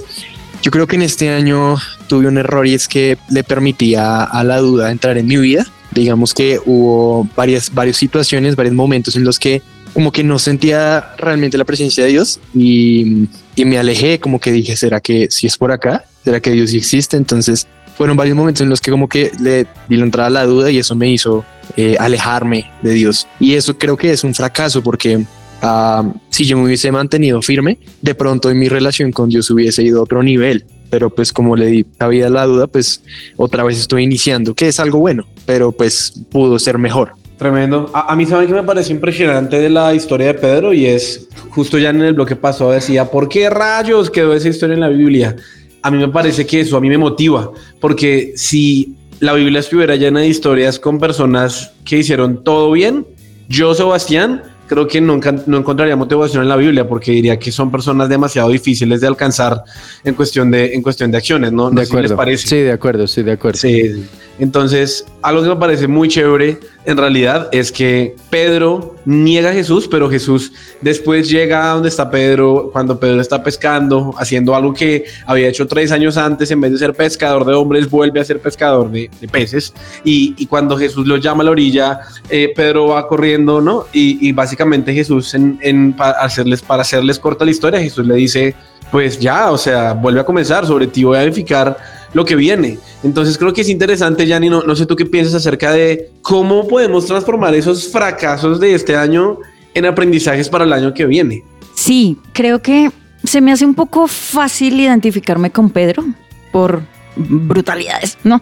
yo 0.63 0.71
creo 0.71 0.87
que 0.87 0.97
en 0.97 1.03
este 1.03 1.31
año 1.31 1.77
tuve 2.09 2.27
un 2.29 2.37
error 2.39 2.67
y 2.67 2.75
es 2.75 2.89
que 2.89 3.17
le 3.31 3.43
permitía 3.45 4.23
a 4.25 4.45
la 4.45 4.59
duda 4.59 4.91
entrar 4.91 5.17
en 5.17 5.27
mi 5.27 5.37
vida. 5.37 5.67
Digamos 5.93 6.35
que 6.35 6.61
hubo 6.65 7.27
varias, 7.35 7.73
varias 7.75 7.97
situaciones, 7.97 8.55
varios 8.55 8.75
momentos 8.75 9.17
en 9.17 9.25
los 9.25 9.39
que 9.39 9.63
como 9.93 10.13
que 10.13 10.23
no 10.23 10.39
sentía 10.39 11.15
realmente 11.19 11.59
la 11.59 11.65
presencia 11.65 12.05
de 12.05 12.11
Dios 12.11 12.41
y, 12.55 13.29
y 13.57 13.65
me 13.65 13.79
alejé, 13.79 14.19
como 14.21 14.41
que 14.41 14.53
dije, 14.53 14.77
¿será 14.77 15.01
que 15.01 15.29
si 15.31 15.47
es 15.47 15.57
por 15.57 15.73
acá? 15.73 16.05
¿Será 16.25 16.41
que 16.41 16.51
Dios 16.51 16.71
sí 16.71 16.79
existe? 16.79 17.17
Entonces 17.17 17.67
fueron 18.01 18.17
varios 18.17 18.35
momentos 18.35 18.63
en 18.63 18.71
los 18.71 18.81
que 18.81 18.91
como 18.91 19.11
que 19.11 19.31
le 19.41 19.67
di 19.87 19.97
la 19.99 20.05
entrada 20.05 20.29
a 20.29 20.31
la 20.31 20.47
duda 20.47 20.71
y 20.71 20.79
eso 20.79 20.95
me 20.95 21.11
hizo 21.11 21.45
eh, 21.77 21.97
alejarme 22.01 22.71
de 22.81 22.95
Dios. 22.95 23.27
Y 23.39 23.57
eso 23.57 23.77
creo 23.77 23.97
que 23.99 24.11
es 24.11 24.25
un 24.25 24.35
fracaso 24.35 24.83
porque 24.83 25.23
ah, 25.61 26.11
si 26.31 26.47
yo 26.47 26.57
me 26.57 26.65
hubiese 26.65 26.91
mantenido 26.91 27.43
firme, 27.43 27.79
de 28.01 28.15
pronto 28.15 28.51
en 28.51 28.59
mi 28.59 28.71
relación 28.71 29.13
con 29.13 29.29
Dios 29.29 29.51
hubiese 29.51 29.83
ido 29.83 30.01
a 30.01 30.05
otro 30.05 30.23
nivel. 30.23 30.65
Pero 30.89 31.11
pues 31.11 31.31
como 31.31 31.57
le 31.57 31.67
di 31.67 31.85
cabida 31.85 32.29
a 32.29 32.31
la 32.31 32.47
duda, 32.47 32.67
pues 32.69 33.03
otra 33.37 33.65
vez 33.65 33.79
estoy 33.79 34.05
iniciando, 34.05 34.55
que 34.55 34.69
es 34.69 34.81
algo 34.81 34.99
bueno, 34.99 35.27
pero 35.45 35.71
pues 35.71 36.15
pudo 36.31 36.59
ser 36.59 36.79
mejor. 36.79 37.20
Tremendo. 37.41 37.91
A, 37.95 38.13
a 38.13 38.17
mí 38.17 38.27
saben 38.27 38.47
que 38.47 38.53
me 38.53 38.63
parece 38.63 38.93
impresionante 38.93 39.59
de 39.59 39.71
la 39.71 39.95
historia 39.95 40.27
de 40.27 40.35
Pedro 40.35 40.75
y 40.75 40.85
es 40.85 41.27
justo 41.49 41.79
ya 41.79 41.89
en 41.89 42.03
el 42.03 42.13
bloque 42.13 42.37
pasado 42.37 42.71
decía, 42.71 43.07
¿por 43.11 43.31
qué 43.31 43.49
rayos 43.49 44.11
quedó 44.11 44.35
esa 44.35 44.51
historia 44.51 44.75
en 44.75 44.81
la 44.81 44.89
Biblia? 44.91 45.35
A 45.81 45.91
mí 45.91 45.97
me 45.97 46.09
parece 46.09 46.45
que 46.47 46.61
eso 46.61 46.77
a 46.77 46.83
mí 46.83 46.91
me 46.91 46.99
motiva, 46.99 47.51
porque 47.81 48.35
si 48.37 48.95
la 49.21 49.33
Biblia 49.33 49.61
estuviera 49.61 49.97
llena 49.97 50.21
de 50.21 50.29
historias 50.29 50.79
con 50.79 50.99
personas 50.99 51.73
que 51.83 51.97
hicieron 51.97 52.45
todo 52.45 52.73
bien, 52.73 53.07
yo, 53.49 53.73
Sebastián, 53.75 54.43
creo 54.69 54.87
que 54.87 55.01
nunca 55.01 55.35
no 55.47 55.57
encontraría 55.57 55.97
motivación 55.97 56.43
en 56.45 56.49
la 56.49 56.57
Biblia 56.57 56.87
porque 56.87 57.11
diría 57.11 57.39
que 57.39 57.51
son 57.51 57.73
personas 57.73 58.09
demasiado 58.09 58.51
difíciles 58.51 59.01
de 59.01 59.07
alcanzar 59.09 59.65
en 60.05 60.15
cuestión 60.15 60.51
de, 60.51 60.75
en 60.75 60.83
cuestión 60.83 61.11
de 61.11 61.17
acciones, 61.17 61.51
¿no? 61.53 61.71
No 61.71 61.81
De 61.81 61.87
sé 61.87 61.91
si 61.91 61.97
les 61.97 62.05
acuerdo. 62.13 62.17
parece. 62.17 62.47
Sí, 62.47 62.57
de 62.59 62.71
acuerdo, 62.73 63.05
estoy 63.05 63.25
de 63.25 63.33
acuerdo. 63.33 63.59
Sí. 63.59 64.05
Entonces, 64.39 65.05
algo 65.23 65.43
que 65.43 65.49
me 65.49 65.57
parece 65.57 65.89
muy 65.89 66.07
chévere 66.09 66.59
en 66.85 66.97
realidad 66.97 67.49
es 67.53 67.71
que 67.71 68.17
Pedro 68.31 68.97
niega 69.05 69.51
a 69.51 69.53
Jesús, 69.53 69.87
pero 69.89 70.09
Jesús 70.09 70.53
después 70.81 71.29
llega 71.29 71.71
a 71.71 71.75
donde 71.75 71.89
está 71.89 72.11
Pedro, 72.11 72.71
cuando 72.73 72.99
Pedro 72.99 73.21
está 73.21 73.43
pescando, 73.43 74.15
haciendo 74.19 74.55
algo 74.55 74.73
que 74.73 75.05
había 75.27 75.49
hecho 75.49 75.67
tres 75.67 75.93
años 75.93 76.17
antes, 76.17 76.51
en 76.51 76.61
vez 76.61 76.73
de 76.73 76.79
ser 76.79 76.95
pescador 76.95 77.45
de 77.45 77.55
hombres, 77.55 77.89
vuelve 77.91 78.21
a 78.21 78.25
ser 78.25 78.41
pescador 78.41 78.91
de, 78.91 79.11
peces. 79.31 79.75
Y, 80.05 80.47
cuando 80.47 80.77
Jesús 80.77 81.07
lo 81.07 81.17
llama 81.19 81.43
a 81.43 81.45
la 81.45 81.51
orilla, 81.53 82.01
eh, 82.29 82.53
Pedro 82.57 82.89
va 82.89 83.07
corriendo, 83.07 83.61
¿no? 83.61 83.87
Y, 83.93 84.33
básicamente 84.33 84.95
Jesús, 84.95 85.35
en- 85.35 85.93
para, 85.93 86.13
hacerles, 86.21 86.63
para 86.63 86.83
hacerles 86.83 87.19
corta 87.19 87.45
la 87.45 87.51
historia, 87.51 87.81
Jesús 87.81 88.07
le 88.07 88.15
dice, 88.15 88.55
pues 88.91 89.19
ya, 89.19 89.51
o 89.51 89.59
sea, 89.59 89.93
vuelve 89.93 90.21
a 90.21 90.25
comenzar, 90.25 90.67
sobre 90.67 90.87
ti 90.87 91.05
voy 91.05 91.19
a 91.19 91.23
edificar 91.23 91.77
lo 92.13 92.25
que 92.25 92.37
viene. 92.37 92.79
Entonces 93.03 93.39
creo 93.39 93.53
que 93.53 93.61
es 93.63 93.69
interesante, 93.69 94.27
Yanni, 94.27 94.51
no, 94.51 94.63
no 94.63 94.77
sé 94.77 94.87
tú 94.87 94.97
qué 94.97 95.07
piensas 95.07 95.35
acerca 95.35 95.73
de 95.73 96.11
cómo 96.23 96.67
podemos 96.67 97.07
transformar 97.07 97.55
esos 97.55 97.89
fracasos 97.89 98.61
de 98.61 98.75
este 98.75 98.97
año 98.97 99.39
en 99.75 99.87
aprendizajes 99.87 100.49
para 100.49 100.65
el 100.65 100.73
año 100.73 100.93
que 100.95 101.07
viene. 101.07 101.45
Sí, 101.75 102.19
creo 102.33 102.61
que 102.61 102.91
se 103.25 103.41
me 103.41 103.53
hace 103.53 103.65
un 103.65 103.75
poco 103.75 104.09
fácil 104.09 104.81
identificarme 104.81 105.51
con 105.51 105.71
Pedro 105.71 106.05
por 106.53 106.83
brutalidades, 107.17 108.19
¿no? 108.25 108.41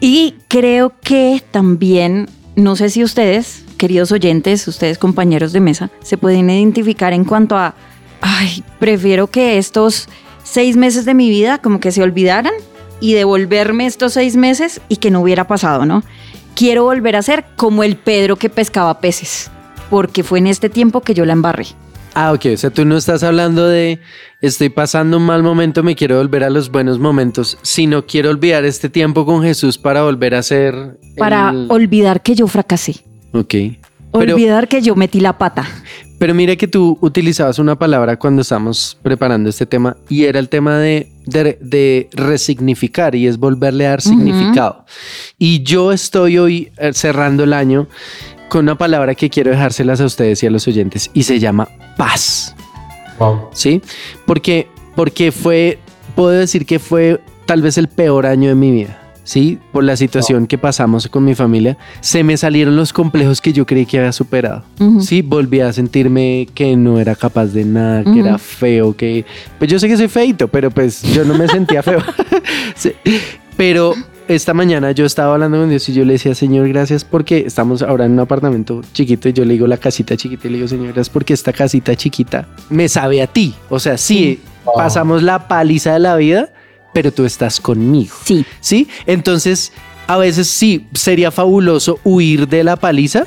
Y 0.00 0.34
creo 0.48 0.92
que 1.02 1.42
también, 1.50 2.28
no 2.54 2.76
sé 2.76 2.90
si 2.90 3.02
ustedes, 3.02 3.64
queridos 3.78 4.12
oyentes, 4.12 4.66
ustedes 4.68 4.98
compañeros 4.98 5.52
de 5.52 5.60
mesa, 5.60 5.90
se 6.02 6.18
pueden 6.18 6.50
identificar 6.50 7.12
en 7.12 7.24
cuanto 7.24 7.56
a, 7.56 7.74
ay, 8.20 8.62
prefiero 8.78 9.28
que 9.28 9.58
estos 9.58 10.08
seis 10.44 10.76
meses 10.76 11.04
de 11.04 11.14
mi 11.14 11.28
vida 11.28 11.58
como 11.58 11.80
que 11.80 11.92
se 11.92 12.02
olvidaran 12.02 12.52
y 13.00 13.14
devolverme 13.14 13.86
estos 13.86 14.14
seis 14.14 14.36
meses 14.36 14.80
y 14.88 14.96
que 14.96 15.10
no 15.10 15.20
hubiera 15.20 15.46
pasado, 15.46 15.84
¿no? 15.86 16.02
Quiero 16.54 16.84
volver 16.84 17.16
a 17.16 17.22
ser 17.22 17.44
como 17.56 17.82
el 17.84 17.96
Pedro 17.96 18.36
que 18.36 18.48
pescaba 18.48 19.00
peces, 19.00 19.50
porque 19.90 20.22
fue 20.22 20.38
en 20.38 20.46
este 20.46 20.68
tiempo 20.70 21.00
que 21.02 21.14
yo 21.14 21.24
la 21.24 21.32
embarré. 21.34 21.66
Ah, 22.14 22.32
ok. 22.32 22.46
O 22.54 22.56
sea, 22.56 22.70
tú 22.70 22.86
no 22.86 22.96
estás 22.96 23.22
hablando 23.22 23.68
de 23.68 24.00
estoy 24.40 24.70
pasando 24.70 25.18
un 25.18 25.26
mal 25.26 25.42
momento, 25.42 25.82
me 25.82 25.94
quiero 25.94 26.16
volver 26.16 26.44
a 26.44 26.50
los 26.50 26.70
buenos 26.70 26.98
momentos, 26.98 27.58
sino 27.60 28.06
quiero 28.06 28.30
olvidar 28.30 28.64
este 28.64 28.88
tiempo 28.88 29.26
con 29.26 29.42
Jesús 29.42 29.76
para 29.76 30.02
volver 30.02 30.34
a 30.34 30.42
ser. 30.42 30.98
Para 31.18 31.50
el- 31.50 31.66
olvidar 31.68 32.22
que 32.22 32.34
yo 32.34 32.46
fracasé. 32.46 33.04
Ok. 33.32 33.54
Pero, 34.12 34.34
olvidar 34.34 34.66
que 34.66 34.80
yo 34.80 34.94
metí 34.96 35.20
la 35.20 35.36
pata. 35.36 35.66
Pero 36.18 36.34
mira 36.34 36.56
que 36.56 36.66
tú 36.66 36.98
utilizabas 37.00 37.58
una 37.58 37.78
palabra 37.78 38.18
cuando 38.18 38.42
estábamos 38.42 38.98
preparando 39.02 39.50
este 39.50 39.66
tema 39.66 39.96
y 40.08 40.24
era 40.24 40.38
el 40.38 40.48
tema 40.48 40.78
de, 40.78 41.08
de, 41.26 41.58
de 41.60 42.08
resignificar 42.12 43.14
y 43.14 43.26
es 43.26 43.38
volverle 43.38 43.86
a 43.86 43.90
dar 43.90 44.02
significado. 44.02 44.84
Y 45.38 45.62
yo 45.62 45.92
estoy 45.92 46.38
hoy 46.38 46.72
eh, 46.78 46.92
cerrando 46.94 47.44
el 47.44 47.52
año 47.52 47.88
con 48.48 48.64
una 48.64 48.78
palabra 48.78 49.14
que 49.14 49.28
quiero 49.28 49.50
dejárselas 49.50 50.00
a 50.00 50.06
ustedes 50.06 50.42
y 50.42 50.46
a 50.46 50.50
los 50.50 50.66
oyentes 50.66 51.10
y 51.12 51.24
se 51.24 51.38
llama 51.38 51.68
paz. 51.96 52.54
Wow. 53.18 53.48
¿sí? 53.52 53.82
Porque, 54.24 54.68
porque 54.94 55.32
fue, 55.32 55.78
puedo 56.14 56.30
decir 56.30 56.64
que 56.64 56.78
fue 56.78 57.20
tal 57.44 57.62
vez 57.62 57.78
el 57.78 57.88
peor 57.88 58.26
año 58.26 58.48
de 58.48 58.54
mi 58.54 58.70
vida, 58.70 59.00
¿sí? 59.26 59.58
Por 59.72 59.84
la 59.84 59.96
situación 59.96 60.46
que 60.46 60.56
pasamos 60.56 61.08
con 61.08 61.24
mi 61.24 61.34
familia, 61.34 61.76
se 62.00 62.22
me 62.22 62.36
salieron 62.38 62.76
los 62.76 62.94
complejos 62.94 63.42
que 63.42 63.52
yo 63.52 63.66
creí 63.66 63.84
que 63.84 63.98
había 63.98 64.12
superado, 64.12 64.62
Ujú. 64.80 65.02
¿sí? 65.02 65.20
Volví 65.20 65.60
a 65.60 65.72
sentirme 65.72 66.48
que 66.54 66.76
no 66.76 66.98
era 66.98 67.14
capaz 67.14 67.46
de 67.46 67.64
nada, 67.64 68.04
que 68.04 68.20
era 68.20 68.38
feo, 68.38 68.96
que... 68.96 69.26
Pues 69.58 69.70
yo 69.70 69.78
sé 69.78 69.88
que 69.88 69.96
soy 69.96 70.08
feito, 70.08 70.48
pero 70.48 70.70
pues 70.70 71.02
yo 71.02 71.24
no 71.24 71.34
me 71.36 71.46
sentía 71.56 71.82
feo. 71.82 71.98
Sí. 72.76 72.92
Pero 73.56 73.94
esta 74.28 74.52
mañana 74.54 74.92
yo 74.92 75.06
estaba 75.06 75.34
hablando 75.34 75.58
con 75.58 75.70
Dios 75.70 75.88
y 75.88 75.94
yo 75.94 76.04
le 76.04 76.14
decía, 76.14 76.34
Señor, 76.34 76.68
gracias 76.68 77.04
porque 77.04 77.44
estamos 77.46 77.82
ahora 77.82 78.04
en 78.04 78.12
un 78.12 78.20
apartamento 78.20 78.82
chiquito 78.92 79.28
y 79.28 79.32
yo 79.32 79.44
le 79.44 79.54
digo 79.54 79.66
la 79.66 79.78
casita 79.78 80.16
chiquita 80.16 80.46
y 80.46 80.50
le 80.50 80.56
digo, 80.58 80.68
Señor, 80.68 80.86
gracias 80.88 81.08
porque 81.10 81.32
esta 81.32 81.52
casita 81.52 81.96
chiquita 81.96 82.46
me 82.68 82.88
sabe 82.88 83.22
a 83.22 83.26
ti. 83.26 83.54
O 83.70 83.80
sea, 83.80 83.96
sí, 83.96 84.40
pasamos 84.76 85.22
la 85.22 85.48
paliza 85.48 85.94
de 85.94 86.00
la 86.00 86.16
vida, 86.16 86.50
pero 86.96 87.12
tú 87.12 87.26
estás 87.26 87.60
conmigo. 87.60 88.14
Sí. 88.24 88.46
¿Sí? 88.58 88.88
Entonces, 89.04 89.70
a 90.06 90.16
veces 90.16 90.48
sí, 90.48 90.86
sería 90.94 91.30
fabuloso 91.30 92.00
huir 92.04 92.48
de 92.48 92.64
la 92.64 92.76
paliza, 92.76 93.26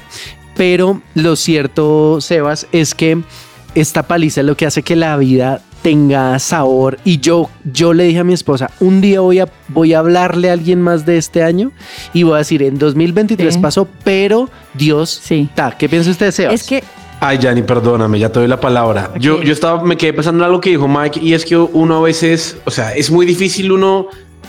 pero 0.58 1.04
lo 1.14 1.36
cierto, 1.36 2.20
Sebas, 2.20 2.66
es 2.72 2.96
que 2.96 3.22
esta 3.76 4.02
paliza 4.08 4.42
es 4.42 4.48
lo 4.48 4.58
que 4.58 4.66
hace 4.66 4.82
que 4.82 4.96
la 4.96 5.16
vida 5.18 5.62
tenga 5.84 6.40
sabor 6.40 6.98
y 7.06 7.20
yo 7.20 7.52
yo 7.72 7.94
le 7.94 8.06
dije 8.06 8.20
a 8.20 8.24
mi 8.26 8.34
esposa 8.34 8.70
un 8.82 9.00
día 9.00 9.22
voy 9.22 9.40
a 9.40 9.48
voy 9.70 9.94
a 9.94 10.00
hablarle 10.00 10.50
a 10.50 10.54
alguien 10.54 10.82
más 10.82 11.06
de 11.06 11.18
este 11.18 11.42
año 11.42 11.72
y 12.14 12.24
voy 12.24 12.34
a 12.36 12.38
decir 12.40 12.64
en 12.64 12.78
2023 12.78 13.54
Sí. 13.54 13.60
pasó 13.62 13.88
pero 14.04 14.50
Dios 14.74 15.22
Sí. 15.24 15.48
ta 15.56 15.78
¿qué 15.78 15.88
piensa 15.88 16.10
usted 16.10 16.32
Sebas? 16.32 16.54
Es 16.56 16.64
que 16.68 16.84
Ay, 17.22 17.38
Yanni, 17.38 17.64
perdóname, 17.64 18.18
ya 18.18 18.30
te 18.32 18.40
doy 18.40 18.48
la 18.48 18.60
palabra. 18.60 19.12
Yo, 19.20 19.36
Ok. 19.38 19.42
yo 19.44 19.52
estaba, 19.52 19.84
me 19.84 19.98
quedé 19.98 20.14
pensando 20.14 20.42
en 20.44 20.46
algo 20.46 20.62
que 20.62 20.70
dijo 20.70 20.88
Mike 20.88 21.20
y 21.22 21.34
es 21.34 21.44
que 21.44 21.58
uno 21.58 21.98
a 21.98 22.02
veces, 22.02 22.58
o 22.66 22.72
sea, 22.72 22.96
es 22.96 23.12
muy 23.12 23.26
difícil 23.26 23.72
uno 23.74 24.08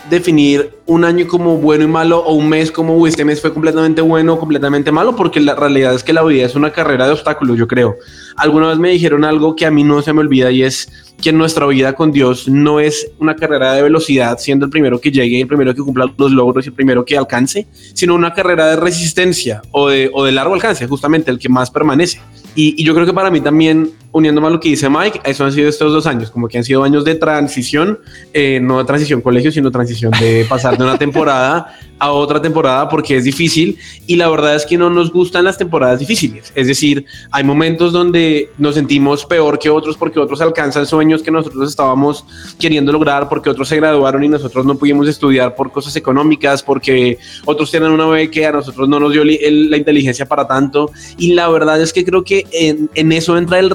definir 0.09 0.71
un 0.87 1.05
año 1.05 1.27
como 1.27 1.57
bueno 1.59 1.85
y 1.85 1.87
malo 1.89 2.19
o 2.21 2.33
un 2.35 2.49
mes 2.49 2.71
como 2.73 2.97
"Uy, 2.97 3.11
este 3.11 3.25
mes 3.25 3.41
fue 3.41 3.53
completamente 3.53 4.01
bueno 4.01 4.35
o 4.35 4.39
completamente 4.41 4.91
malo 4.91 5.15
porque 5.15 5.39
la 5.41 5.55
realidad 5.55 5.95
es 5.95 6.03
que 6.03 6.13
la 6.13 6.23
vida 6.23 6.47
es 6.47 6.55
una 6.55 6.73
carrera 6.73 7.07
de 7.07 7.13
obstáculos, 7.13 7.57
yo 7.59 7.67
creo. 7.69 7.97
Alguna 8.37 8.69
vez 8.69 8.79
me 8.79 8.91
dijeron 8.91 9.25
algo 9.25 9.55
que 9.57 9.67
a 9.67 9.71
mí 9.71 9.85
no 9.85 10.01
se 10.03 10.13
me 10.13 10.21
olvida 10.21 10.51
y 10.51 10.63
es 10.63 10.89
que 11.21 11.33
nuestra 11.33 11.67
vida 11.67 11.93
con 11.95 12.13
Dios 12.13 12.49
no 12.49 12.81
es 12.81 13.11
una 13.19 13.37
carrera 13.37 13.73
de 13.75 13.83
velocidad, 13.83 14.39
siendo 14.39 14.65
el 14.65 14.71
primero 14.71 15.01
que 15.01 15.11
llegue, 15.11 15.41
el 15.41 15.47
primero 15.49 15.75
que 15.75 15.83
cumpla 15.83 16.11
los 16.17 16.31
logros 16.33 16.65
y 16.65 16.69
el 16.71 16.75
primero 16.75 17.05
que 17.05 17.17
alcance, 17.19 17.67
sino 17.95 18.15
una 18.15 18.33
carrera 18.33 18.67
de 18.69 18.77
resistencia 18.77 19.61
o 19.73 19.89
de, 19.89 20.11
o 20.13 20.25
de 20.25 20.33
largo 20.33 20.55
alcance, 20.55 20.87
justamente 20.87 21.31
el 21.31 21.39
que 21.39 21.49
más 21.49 21.71
permanece. 21.71 22.21
Y, 22.55 22.81
y 22.81 22.85
yo 22.85 22.95
creo 22.95 23.07
que 23.07 23.13
para 23.13 23.31
mí 23.31 23.41
también, 23.41 23.93
uniéndome 24.13 24.49
a 24.49 24.51
lo 24.51 24.61
que 24.61 24.71
dice 24.71 24.89
Mike, 24.89 25.21
eso 25.25 25.45
han 25.45 25.53
sido 25.53 25.69
estos 25.69 25.93
dos 25.93 26.07
años, 26.07 26.31
como 26.31 26.49
que 26.49 26.59
han 26.59 26.65
sido 26.65 26.83
años 26.83 27.05
de 27.05 27.15
transición, 27.15 27.99
eh, 28.33 28.59
no 28.61 28.79
de 28.79 28.85
transición 28.85 29.21
colegio, 29.21 29.53
sino 29.53 29.71
transición 29.71 30.13
de 30.21 30.45
pasar 30.49 30.77
de 30.77 30.85
una 30.85 30.99
temporada 30.99 31.77
a 31.99 32.13
otra 32.13 32.41
temporada 32.41 32.89
porque 32.89 33.17
es 33.17 33.25
difícil 33.25 33.79
y 34.07 34.17
la 34.17 34.29
verdad 34.29 34.57
es 34.57 34.65
que 34.65 34.79
no 34.79 34.89
nos 34.89 35.13
gustan 35.13 35.45
las 35.45 35.59
temporadas 35.59 36.01
difíciles. 36.01 36.51
Es 36.55 36.67
decir, 36.67 37.05
hay 37.31 37.45
momentos 37.45 37.93
donde 37.93 38.51
nos 38.59 38.75
sentimos 38.75 39.25
peor 39.27 39.59
que 39.59 39.69
otros 39.69 39.97
porque 39.97 40.19
otros 40.19 40.41
alcanzan 40.41 40.87
sueños 40.87 41.23
que 41.23 41.31
nosotros 41.31 41.69
estábamos 41.69 42.25
queriendo 42.59 42.91
lograr, 42.91 43.29
porque 43.29 43.51
otros 43.51 43.69
se 43.69 43.77
graduaron 43.77 44.25
y 44.25 44.29
nosotros 44.29 44.65
no 44.65 44.77
pudimos 44.77 45.09
estudiar 45.09 45.55
por 45.55 45.71
cosas 45.71 45.95
económicas, 45.95 46.63
porque 46.63 47.19
otros 47.45 47.71
tienen 47.71 47.91
una 47.91 48.07
beca 48.07 48.31
que 48.31 48.47
a 48.47 48.53
nosotros 48.53 48.89
no 48.89 48.99
nos 48.99 49.13
dio 49.13 49.25
la 49.25 49.77
inteligencia 49.77 50.27
para 50.27 50.47
tanto. 50.47 50.91
Y 51.19 51.35
la 51.35 51.49
verdad 51.49 51.81
es 51.81 51.93
que 51.93 52.05
creo 52.05 52.25
que 52.25 52.47
en, 52.53 52.89
en 52.95 53.13
eso 53.13 53.37
entra 53.37 53.59
el 53.59 53.71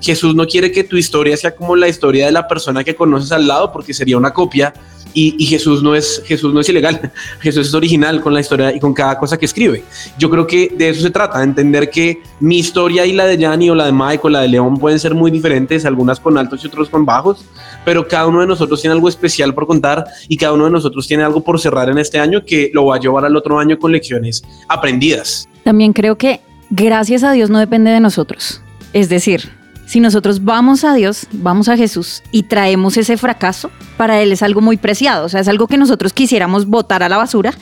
Jesús 0.00 0.34
no 0.34 0.46
quiere 0.46 0.72
que 0.72 0.84
tu 0.84 0.96
historia 0.96 1.36
sea 1.36 1.54
como 1.54 1.76
la 1.76 1.88
historia 1.88 2.26
de 2.26 2.32
la 2.32 2.46
persona 2.48 2.82
que 2.82 2.94
conoces 2.94 3.32
al 3.32 3.46
lado, 3.46 3.72
porque 3.72 3.94
sería 3.94 4.16
una 4.16 4.32
copia. 4.32 4.72
Y, 5.14 5.44
Jesús 5.44 5.82
no 5.82 5.94
es 5.94 6.22
Jesús 6.24 6.54
no 6.54 6.60
es 6.60 6.68
ilegal, 6.70 7.12
Jesús 7.40 7.68
es 7.68 7.74
original 7.74 8.22
con 8.22 8.32
la 8.32 8.40
historia 8.40 8.74
y 8.74 8.80
con 8.80 8.94
cada 8.94 9.18
cosa 9.18 9.36
que 9.36 9.44
escribe. 9.44 9.84
Yo 10.18 10.30
creo 10.30 10.46
que 10.46 10.72
de 10.74 10.88
eso 10.88 11.02
se 11.02 11.10
trata, 11.10 11.38
de 11.38 11.44
entender 11.44 11.90
que 11.90 12.22
mi 12.40 12.58
historia 12.58 13.04
y 13.04 13.12
la 13.12 13.26
de 13.26 13.36
Yanni 13.36 13.68
o 13.68 13.74
la 13.74 13.86
de 13.86 13.92
Mike 13.92 14.20
o 14.22 14.30
la 14.30 14.40
de 14.40 14.48
León 14.48 14.78
pueden 14.78 14.98
ser 14.98 15.14
muy 15.14 15.30
diferentes, 15.30 15.84
algunas 15.84 16.18
con 16.18 16.38
altos 16.38 16.64
y 16.64 16.66
otros 16.66 16.88
con 16.88 17.04
bajos, 17.04 17.44
pero 17.84 18.08
cada 18.08 18.26
uno 18.26 18.40
de 18.40 18.46
nosotros 18.46 18.80
tiene 18.80 18.94
algo 18.94 19.08
especial 19.08 19.52
por 19.52 19.66
contar 19.66 20.06
y 20.28 20.36
cada 20.38 20.54
uno 20.54 20.64
de 20.64 20.70
nosotros 20.70 21.06
tiene 21.06 21.24
algo 21.24 21.42
por 21.42 21.60
cerrar 21.60 21.90
en 21.90 21.98
este 21.98 22.18
año 22.18 22.42
que 22.46 22.70
lo 22.72 22.86
va 22.86 22.96
a 22.96 22.98
llevar 22.98 23.26
al 23.26 23.36
otro 23.36 23.58
año 23.58 23.78
con 23.78 23.92
lecciones 23.92 24.42
aprendidas. 24.66 25.46
también 25.62 25.92
creo 25.92 26.16
que 26.16 26.40
gracias 26.70 27.22
a 27.22 27.32
Dios 27.32 27.50
no 27.50 27.58
depende 27.58 27.90
de 27.90 28.00
nosotros. 28.00 28.62
Es 28.92 29.08
decir, 29.08 29.50
si 29.86 30.00
nosotros 30.00 30.44
vamos 30.44 30.84
a 30.84 30.94
Dios, 30.94 31.26
vamos 31.32 31.68
a 31.68 31.76
Jesús 31.76 32.22
y 32.30 32.44
traemos 32.44 32.96
ese 32.96 33.16
fracaso, 33.16 33.70
para 33.96 34.20
Él 34.22 34.32
es 34.32 34.42
algo 34.42 34.60
muy 34.60 34.76
preciado, 34.76 35.26
o 35.26 35.28
sea, 35.28 35.40
es 35.40 35.48
algo 35.48 35.66
que 35.66 35.76
nosotros 35.76 36.12
quisiéramos 36.12 36.66
botar 36.66 37.02
a 37.02 37.08
la 37.08 37.16
basura, 37.16 37.52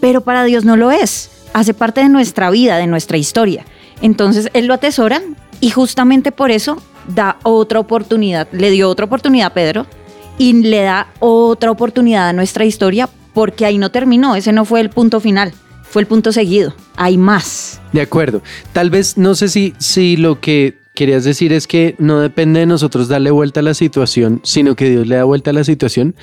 pero 0.00 0.22
para 0.22 0.44
Dios 0.44 0.64
no 0.64 0.76
lo 0.76 0.90
es. 0.90 1.30
Hace 1.52 1.72
parte 1.72 2.00
de 2.00 2.08
nuestra 2.08 2.50
vida, 2.50 2.76
de 2.78 2.86
nuestra 2.86 3.16
historia. 3.16 3.64
Entonces 4.02 4.50
Él 4.54 4.66
lo 4.66 4.74
atesora 4.74 5.22
y 5.60 5.70
justamente 5.70 6.32
por 6.32 6.50
eso 6.50 6.76
da 7.08 7.38
otra 7.42 7.78
oportunidad, 7.78 8.48
le 8.52 8.70
dio 8.70 8.88
otra 8.88 9.06
oportunidad 9.06 9.48
a 9.48 9.54
Pedro 9.54 9.86
y 10.36 10.52
le 10.52 10.82
da 10.82 11.08
otra 11.20 11.70
oportunidad 11.70 12.28
a 12.28 12.32
nuestra 12.32 12.64
historia 12.64 13.08
porque 13.32 13.66
ahí 13.66 13.78
no 13.78 13.90
terminó, 13.90 14.36
ese 14.36 14.52
no 14.52 14.64
fue 14.64 14.80
el 14.80 14.90
punto 14.90 15.20
final, 15.20 15.52
fue 15.94 16.02
el 16.02 16.08
punto 16.08 16.32
seguido, 16.32 16.74
hay 16.96 17.16
más. 17.16 17.80
De 17.92 18.00
acuerdo. 18.00 18.42
Tal 18.72 18.90
vez 18.90 19.16
no 19.16 19.36
sé 19.36 19.46
si, 19.46 19.74
si 19.78 20.16
lo 20.16 20.40
que 20.40 20.76
querías 20.96 21.22
decir 21.22 21.52
es 21.52 21.68
que 21.68 21.94
no 22.00 22.18
depende 22.18 22.58
de 22.58 22.66
nosotros 22.66 23.06
darle 23.06 23.30
vuelta 23.30 23.60
a 23.60 23.62
la 23.62 23.74
situación, 23.74 24.40
sino 24.42 24.74
que 24.74 24.90
Dios 24.90 25.06
le 25.06 25.14
da 25.14 25.22
vuelta 25.22 25.50
a 25.50 25.52
la 25.52 25.62
situación. 25.62 26.16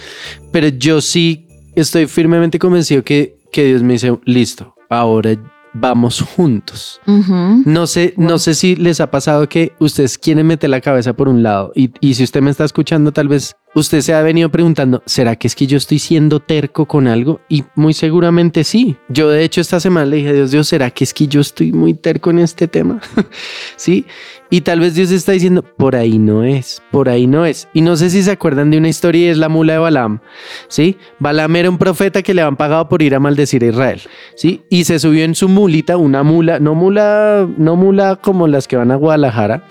Pero 0.52 0.68
yo 0.68 1.00
sí 1.00 1.48
estoy 1.74 2.08
firmemente 2.08 2.60
convencido 2.60 3.06
que, 3.06 3.38
que 3.54 3.64
Dios 3.64 3.82
me 3.82 3.94
dice, 3.94 4.20
listo, 4.26 4.76
ahora 4.90 5.38
vamos 5.74 6.20
juntos. 6.20 7.00
Ujú. 7.08 7.64
No 7.64 7.88
sé, 7.88 8.14
no 8.18 8.40
sé 8.40 8.56
si 8.56 8.76
les 8.76 9.00
ha 9.00 9.10
pasado 9.10 9.48
que 9.48 9.72
ustedes 9.80 10.18
quieren 10.18 10.48
meter 10.48 10.70
la 10.70 10.82
cabeza 10.82 11.14
por 11.14 11.30
un 11.30 11.44
lado 11.44 11.72
y, 11.76 11.92
y 12.02 12.16
si 12.16 12.26
usted 12.26 12.42
me 12.42 12.52
está 12.52 12.66
escuchando, 12.66 13.14
tal 13.14 13.30
vez 13.30 13.56
usted 13.74 14.02
se 14.02 14.14
ha 14.14 14.22
venido 14.22 14.50
preguntando, 14.50 15.02
¿será 15.06 15.36
que 15.36 15.48
es 15.48 15.56
que 15.56 15.68
yo 15.68 15.78
estoy 15.78 16.00
siendo 16.00 16.40
terco 16.40 16.86
con 16.86 17.08
algo? 17.08 17.40
Y 17.50 17.64
muy 17.76 17.94
seguramente 17.94 18.64
sí. 18.64 18.98
Yo 19.10 19.30
de 19.30 19.44
hecho 19.44 19.62
esta 19.62 19.80
semana 19.80 20.06
le 20.08 20.18
dije 20.18 20.30
a 20.30 20.34
Dios, 20.34 20.52
Dios, 20.52 20.68
¿será 20.68 20.92
que 20.92 21.04
es 21.04 21.14
que 21.14 21.28
yo 21.28 21.42
estoy 21.42 21.72
muy 21.72 21.94
terco 21.94 22.30
en 22.32 22.40
este 22.40 22.68
tema? 22.68 23.00
sí. 23.76 24.06
Y 24.50 24.62
tal 24.62 24.82
vez 24.82 24.96
Dios 24.96 25.12
está 25.12 25.32
diciendo, 25.32 25.64
por 25.64 25.96
ahí 25.96 26.18
no 26.18 26.44
es, 26.44 26.82
por 26.92 27.08
ahí 27.08 27.26
no 27.26 27.46
es. 27.46 27.70
Y 27.74 27.80
no 27.82 27.96
sé 27.96 28.10
si 28.10 28.22
se 28.22 28.32
acuerdan 28.32 28.70
de 28.70 28.78
una 28.78 28.90
historia 28.90 29.28
y 29.28 29.30
es 29.30 29.38
la 29.38 29.48
mula 29.48 29.74
de 29.74 29.80
Balaam. 29.80 30.20
¿sí? 30.68 30.98
Balaam 31.20 31.56
era 31.56 31.70
un 31.70 31.78
profeta 31.78 32.22
que 32.22 32.34
le 32.34 32.42
han 32.42 32.58
pagado 32.58 32.90
por 32.90 33.02
ir 33.02 33.16
a 33.16 33.20
maldecir 33.22 33.64
a 33.64 33.68
Israel, 33.68 34.02
¿sí? 34.36 34.62
Y 34.70 34.84
se 34.84 35.00
subió 35.00 35.24
en 35.24 35.36
su 35.36 35.48
mulita, 35.48 35.96
una 35.96 36.24
mula, 36.24 36.60
no 36.60 36.76
mula, 36.76 37.48
no 37.58 37.78
mula 37.78 38.18
como 38.18 38.48
las 38.48 38.68
que 38.68 38.76
van 38.76 38.92
a 38.92 38.96
Guadalajara 38.98 39.64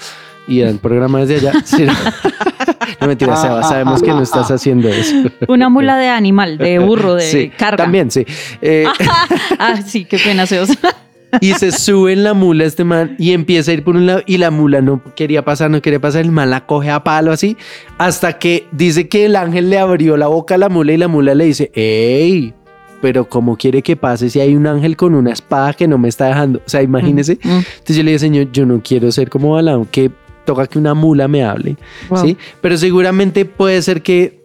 y 0.49 0.61
dan 0.61 0.79
programas 0.79 1.29
de 1.29 1.37
allá. 1.37 1.53
sino- 1.67 1.93
no 3.01 3.07
mentira, 3.07 3.37
Seba, 3.37 3.63
sabemos 3.63 4.03
que 4.03 4.09
no 4.09 4.23
estás 4.23 4.51
haciendo 4.51 4.89
eso. 4.89 5.15
Una 5.49 5.69
mula 5.69 5.97
de 5.97 6.09
animal, 6.09 6.59
de 6.59 6.79
burro, 6.79 7.15
de 7.15 7.23
sí, 7.23 7.51
carga. 7.51 7.85
también, 7.85 8.11
sí. 8.11 8.25
Eh, 8.61 8.87
ah, 9.59 9.81
sí, 9.85 10.05
qué 10.05 10.19
pena, 10.19 10.47
Seos. 10.47 10.71
y 11.41 11.53
se 11.53 11.71
sube 11.73 12.13
en 12.13 12.25
la 12.25 12.35
mula 12.35 12.65
este 12.65 12.85
man 12.85 13.15
y 13.19 13.33
empieza 13.33 13.71
a 13.71 13.75
ir 13.75 13.85
por 13.85 13.97
un 13.97 14.07
lado 14.07 14.23
y 14.27 14.39
la 14.39 14.51
mula 14.51 14.81
no 14.81 15.03
quería 15.15 15.45
pasar, 15.45 15.71
no 15.71 15.81
quería 15.81 16.01
pasar, 16.01 16.23
el 16.23 16.33
man 16.33 16.51
la 16.51 16.67
coge 16.67 16.91
a 16.91 17.05
palo 17.05 17.33
así, 17.33 17.57
hasta 17.99 18.39
que 18.39 18.67
dice 18.73 19.09
que 19.09 19.27
el 19.27 19.37
ángel 19.37 19.71
le 19.71 19.79
abrió 19.79 20.17
la 20.17 20.27
boca 20.27 20.57
a 20.57 20.59
la 20.59 20.69
mula 20.69 20.93
y 20.93 20.97
la 20.97 21.09
mula 21.09 21.35
le 21.35 21.45
dice, 21.45 21.71
¡Ey! 21.75 22.55
pero 23.01 23.29
¿cómo 23.29 23.57
quiere 23.57 23.83
que 23.83 23.97
pase 23.97 24.31
si 24.31 24.41
hay 24.41 24.55
un 24.55 24.67
ángel 24.67 24.97
con 24.97 25.15
una 25.15 25.33
espada 25.33 25.73
que 25.73 25.89
no 25.89 25.99
me 25.99 26.09
está 26.09 26.27
dejando? 26.27 26.61
O 26.65 26.69
sea, 26.69 26.83
imagínese. 26.83 27.39
Mm. 27.43 27.49
Entonces 27.49 27.97
yo 27.97 28.03
le 28.03 28.11
dije, 28.11 28.19
Señor, 28.19 28.53
yo 28.53 28.67
no 28.67 28.83
quiero 28.83 29.11
ser 29.11 29.31
como 29.31 29.53
Balaam, 29.53 29.87
que 29.87 30.11
toca 30.45 30.67
que 30.67 30.79
una 30.79 30.95
mula 30.95 31.29
me 31.29 31.45
hable, 31.45 31.77
Wow. 32.09 32.25
¿sí? 32.25 32.37
Pero 32.61 32.77
seguramente 32.77 33.45
puede 33.45 33.81
ser 33.83 34.03
que, 34.03 34.43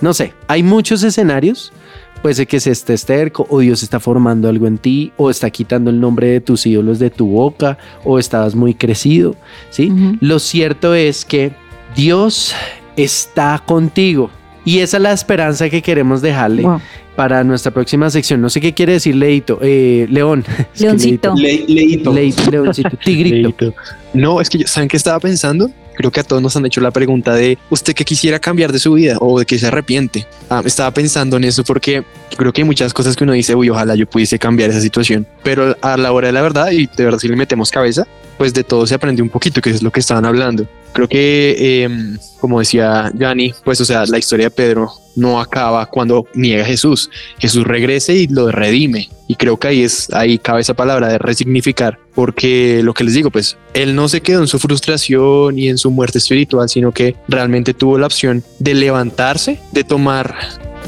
no 0.00 0.14
sé, 0.14 0.32
hay 0.48 0.62
muchos 0.62 1.02
escenarios. 1.02 1.72
Puede 2.20 2.36
ser 2.36 2.46
que 2.46 2.60
se 2.60 2.70
esté 2.70 2.94
esterco 2.94 3.48
o 3.50 3.58
Dios 3.58 3.82
está 3.82 3.98
formando 3.98 4.48
algo 4.48 4.68
en 4.68 4.78
ti 4.78 5.12
o 5.16 5.28
está 5.28 5.50
quitando 5.50 5.90
el 5.90 5.98
nombre 5.98 6.28
de 6.28 6.40
tus 6.40 6.64
ídolos 6.66 7.00
de 7.00 7.10
tu 7.10 7.26
boca 7.26 7.78
o 8.04 8.20
estabas 8.20 8.54
muy 8.54 8.74
crecido, 8.74 9.34
¿sí? 9.70 9.92
Lo 10.20 10.38
cierto 10.38 10.94
es 10.94 11.24
que 11.24 11.50
Dios 11.96 12.54
está 12.96 13.60
contigo 13.66 14.30
y 14.64 14.78
esa 14.78 14.98
es 14.98 15.02
la 15.02 15.12
esperanza 15.12 15.68
que 15.68 15.82
queremos 15.82 16.22
dejarle 16.22 16.62
Wow. 16.62 16.80
Para 17.16 17.44
nuestra 17.44 17.70
próxima 17.72 18.10
sección. 18.10 18.40
No 18.40 18.50
sé 18.50 18.60
qué 18.60 18.72
quiere 18.72 18.94
decir 18.94 19.14
Leito, 19.14 19.58
eh, 19.62 20.06
León. 20.10 20.44
Leoncito. 20.78 21.34
Le-. 21.34 21.64
Leito, 21.66 22.12
Leoncito, 22.50 22.96
Tigrito. 23.02 23.74
No, 24.14 24.40
es 24.40 24.50
que 24.50 24.58
yo, 24.58 24.66
¿saben 24.66 24.88
qué 24.88 24.96
estaba 24.96 25.20
pensando? 25.20 25.70
Creo 25.94 26.10
que 26.10 26.20
a 26.20 26.24
todos 26.24 26.40
nos 26.40 26.56
han 26.56 26.64
hecho 26.64 26.80
la 26.80 26.90
pregunta 26.90 27.34
de 27.34 27.58
usted 27.68 27.94
qué 27.94 28.04
quisiera 28.04 28.38
cambiar 28.38 28.72
de 28.72 28.78
su 28.78 28.94
vida 28.94 29.18
o 29.20 29.38
de 29.38 29.44
qué 29.44 29.58
se 29.58 29.66
arrepiente. 29.66 30.26
Ah, 30.48 30.62
estaba 30.64 30.90
pensando 30.90 31.36
en 31.36 31.44
eso 31.44 31.64
porque 31.64 32.02
creo 32.36 32.52
que 32.52 32.62
hay 32.62 32.66
muchas 32.66 32.94
cosas 32.94 33.14
que 33.14 33.24
uno 33.24 33.34
dice, 33.34 33.54
uy, 33.54 33.68
ojalá 33.68 33.94
yo 33.94 34.06
pudiese 34.06 34.38
cambiar 34.38 34.70
esa 34.70 34.80
situación. 34.80 35.26
Pero 35.42 35.76
a 35.82 35.96
la 35.96 36.12
hora 36.12 36.28
de 36.28 36.32
la 36.32 36.42
verdad, 36.42 36.70
y 36.70 36.86
de 36.86 37.04
verdad 37.04 37.18
si 37.18 37.28
le 37.28 37.36
metemos 37.36 37.70
cabeza, 37.70 38.06
pues 38.42 38.54
de 38.54 38.64
todo 38.64 38.88
se 38.88 38.96
aprende 38.96 39.22
un 39.22 39.28
poquito, 39.28 39.60
que 39.60 39.70
es 39.70 39.84
lo 39.84 39.92
que 39.92 40.00
estaban 40.00 40.24
hablando. 40.24 40.66
Creo 40.92 41.06
que, 41.06 41.84
em, 41.84 42.18
como 42.40 42.58
decía 42.58 43.12
Yanni, 43.14 43.54
pues 43.62 43.80
o 43.80 43.84
sea, 43.84 44.04
la 44.04 44.18
historia 44.18 44.46
de 44.46 44.50
Pedro 44.50 44.90
no 45.14 45.40
acaba 45.40 45.86
cuando 45.86 46.26
niega 46.34 46.64
a 46.64 46.66
Jesús. 46.66 47.08
Jesús 47.38 47.62
regrese 47.62 48.14
y 48.16 48.26
lo 48.26 48.50
redime. 48.50 49.10
Y 49.28 49.36
creo 49.36 49.58
que 49.58 49.68
ahí 49.68 49.82
es, 49.84 50.12
ahí 50.12 50.38
cabe 50.38 50.62
esa 50.62 50.74
palabra 50.74 51.06
de 51.06 51.18
resignificar, 51.18 52.00
porque 52.16 52.80
lo 52.82 52.94
que 52.94 53.04
les 53.04 53.14
digo, 53.14 53.30
pues 53.30 53.56
él 53.74 53.94
no 53.94 54.08
se 54.08 54.22
quedó 54.22 54.40
en 54.40 54.48
su 54.48 54.58
frustración 54.58 55.56
y 55.56 55.68
en 55.68 55.78
su 55.78 55.92
muerte 55.92 56.18
espiritual, 56.18 56.68
sino 56.68 56.90
que 56.90 57.14
realmente 57.28 57.74
tuvo 57.74 57.96
la 57.96 58.06
opción 58.06 58.42
de 58.58 58.74
levantarse, 58.74 59.60
de 59.70 59.84
tomar 59.84 60.34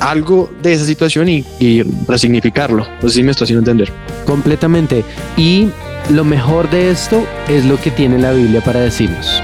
algo 0.00 0.50
de 0.62 0.72
esa 0.72 0.84
situación 0.84 1.28
y, 1.28 1.44
y 1.58 1.82
resignificarlo. 2.06 2.86
No 3.02 3.08
sé 3.08 3.16
si 3.16 3.22
me 3.22 3.30
estoy 3.30 3.46
haciendo 3.46 3.70
entender. 3.70 3.92
Completamente. 4.24 5.04
Y 5.36 5.68
lo 6.10 6.24
mejor 6.24 6.70
de 6.70 6.90
esto 6.90 7.26
es 7.48 7.64
lo 7.64 7.80
que 7.80 7.90
tiene 7.90 8.18
la 8.18 8.32
Biblia 8.32 8.60
para 8.60 8.80
decirnos. 8.80 9.42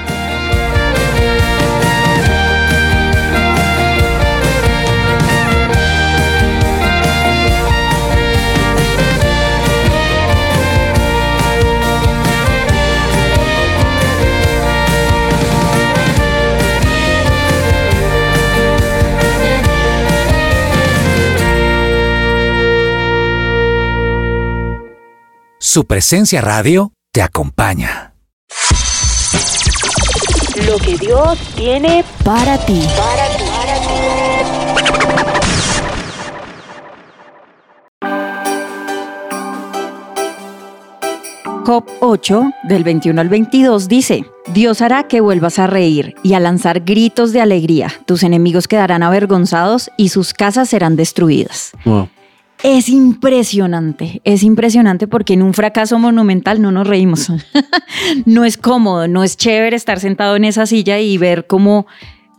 Su 25.73 25.85
presencia 25.85 26.41
radio 26.41 26.95
te 27.13 27.23
acompaña. 27.23 28.13
Lo 30.67 30.77
que 30.79 30.97
Dios 30.99 31.39
tiene 31.55 32.05
Para 32.25 32.59
ti. 32.67 32.83
Job 41.65 41.85
8, 42.01 42.51
del 42.65 42.83
21 42.83 43.21
al 43.21 43.29
22, 43.29 43.87
dice, 43.87 44.25
Dios 44.53 44.83
hará 44.83 45.07
que 45.07 45.21
vuelvas 45.21 45.61
a 45.61 45.69
reír 45.69 46.17
y 46.25 46.35
a 46.35 46.41
lanzar 46.41 46.81
gritos 46.81 47.33
de 47.33 47.43
alegría. 47.43 47.93
Tus 48.07 48.25
enemigos 48.25 48.67
quedarán 48.67 49.05
avergonzados 49.05 49.89
y 49.97 50.09
sus 50.09 50.35
casas 50.35 50.69
serán 50.69 50.97
destruidas. 50.97 51.71
Wow. 51.85 52.09
Es 52.62 52.90
impresionante, 52.90 54.20
es 54.25 54.42
impresionante 54.42 55.09
porque 55.09 55.33
en 55.33 55.42
un 55.42 55.55
fracaso 55.55 55.99
monumental 55.99 56.61
no 56.61 56.70
nos 56.70 56.87
reímos. 56.87 57.33
no 58.27 58.44
es 58.44 58.59
cómodo, 58.59 59.09
no 59.09 59.25
es 59.25 59.38
chévere 59.38 59.77
estar 59.77 59.99
sentado 59.99 60.37
en 60.37 60.44
esa 60.44 60.66
silla 60.66 60.99
y 61.01 61.16
ver 61.16 61.46
cómo 61.46 61.87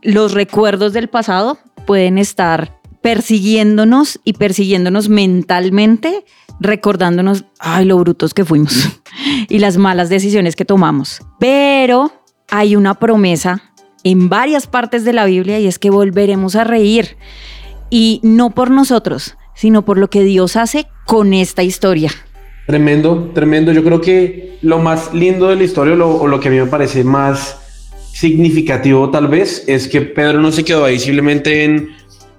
los 0.03 0.33
recuerdos 0.33 0.93
del 0.93 1.09
pasado 1.09 1.57
pueden 1.87 2.19
estar 2.19 2.79
persiguiéndonos 3.01 4.19
y 4.23 4.33
persiguiéndonos 4.33 5.09
mentalmente, 5.09 6.23
recordándonos, 6.59 7.45
ay, 7.59 7.85
lo 7.85 7.97
brutos 7.97 8.35
que 8.35 8.45
fuimos 8.45 9.01
y 9.49 9.57
las 9.57 9.77
malas 9.77 10.09
decisiones 10.09 10.55
que 10.55 10.65
tomamos. 10.65 11.21
Pero 11.39 12.11
hay 12.51 12.75
una 12.75 12.93
promesa 12.93 13.63
en 14.03 14.29
varias 14.29 14.67
partes 14.67 15.03
de 15.03 15.13
la 15.13 15.25
Biblia 15.25 15.59
y 15.59 15.65
es 15.65 15.79
que 15.79 15.89
volveremos 15.89 16.55
a 16.55 16.63
reír 16.63 17.17
y 17.89 18.19
no 18.23 18.51
por 18.51 18.69
nosotros, 18.69 19.35
sino 19.55 19.83
por 19.83 19.97
lo 19.97 20.09
que 20.09 20.23
Dios 20.23 20.55
hace 20.55 20.87
con 21.05 21.33
esta 21.33 21.63
historia. 21.63 22.11
Tremendo, 22.67 23.31
tremendo. 23.33 23.71
Yo 23.71 23.83
creo 23.83 24.01
que 24.01 24.57
lo 24.61 24.79
más 24.79 25.13
lindo 25.13 25.47
de 25.47 25.55
la 25.55 25.63
historia, 25.63 25.95
lo, 25.95 26.15
o 26.15 26.27
lo 26.27 26.39
que 26.39 26.47
a 26.47 26.51
mí 26.51 26.57
me 26.57 26.67
parece 26.67 27.03
más 27.03 27.57
significativo 28.13 29.09
tal 29.09 29.27
vez, 29.27 29.63
es 29.67 29.87
que 29.87 30.01
Pedro 30.01 30.39
no 30.39 30.51
se 30.51 30.63
quedó 30.63 30.85
ahí 30.85 30.99
simplemente 30.99 31.63
en 31.63 31.89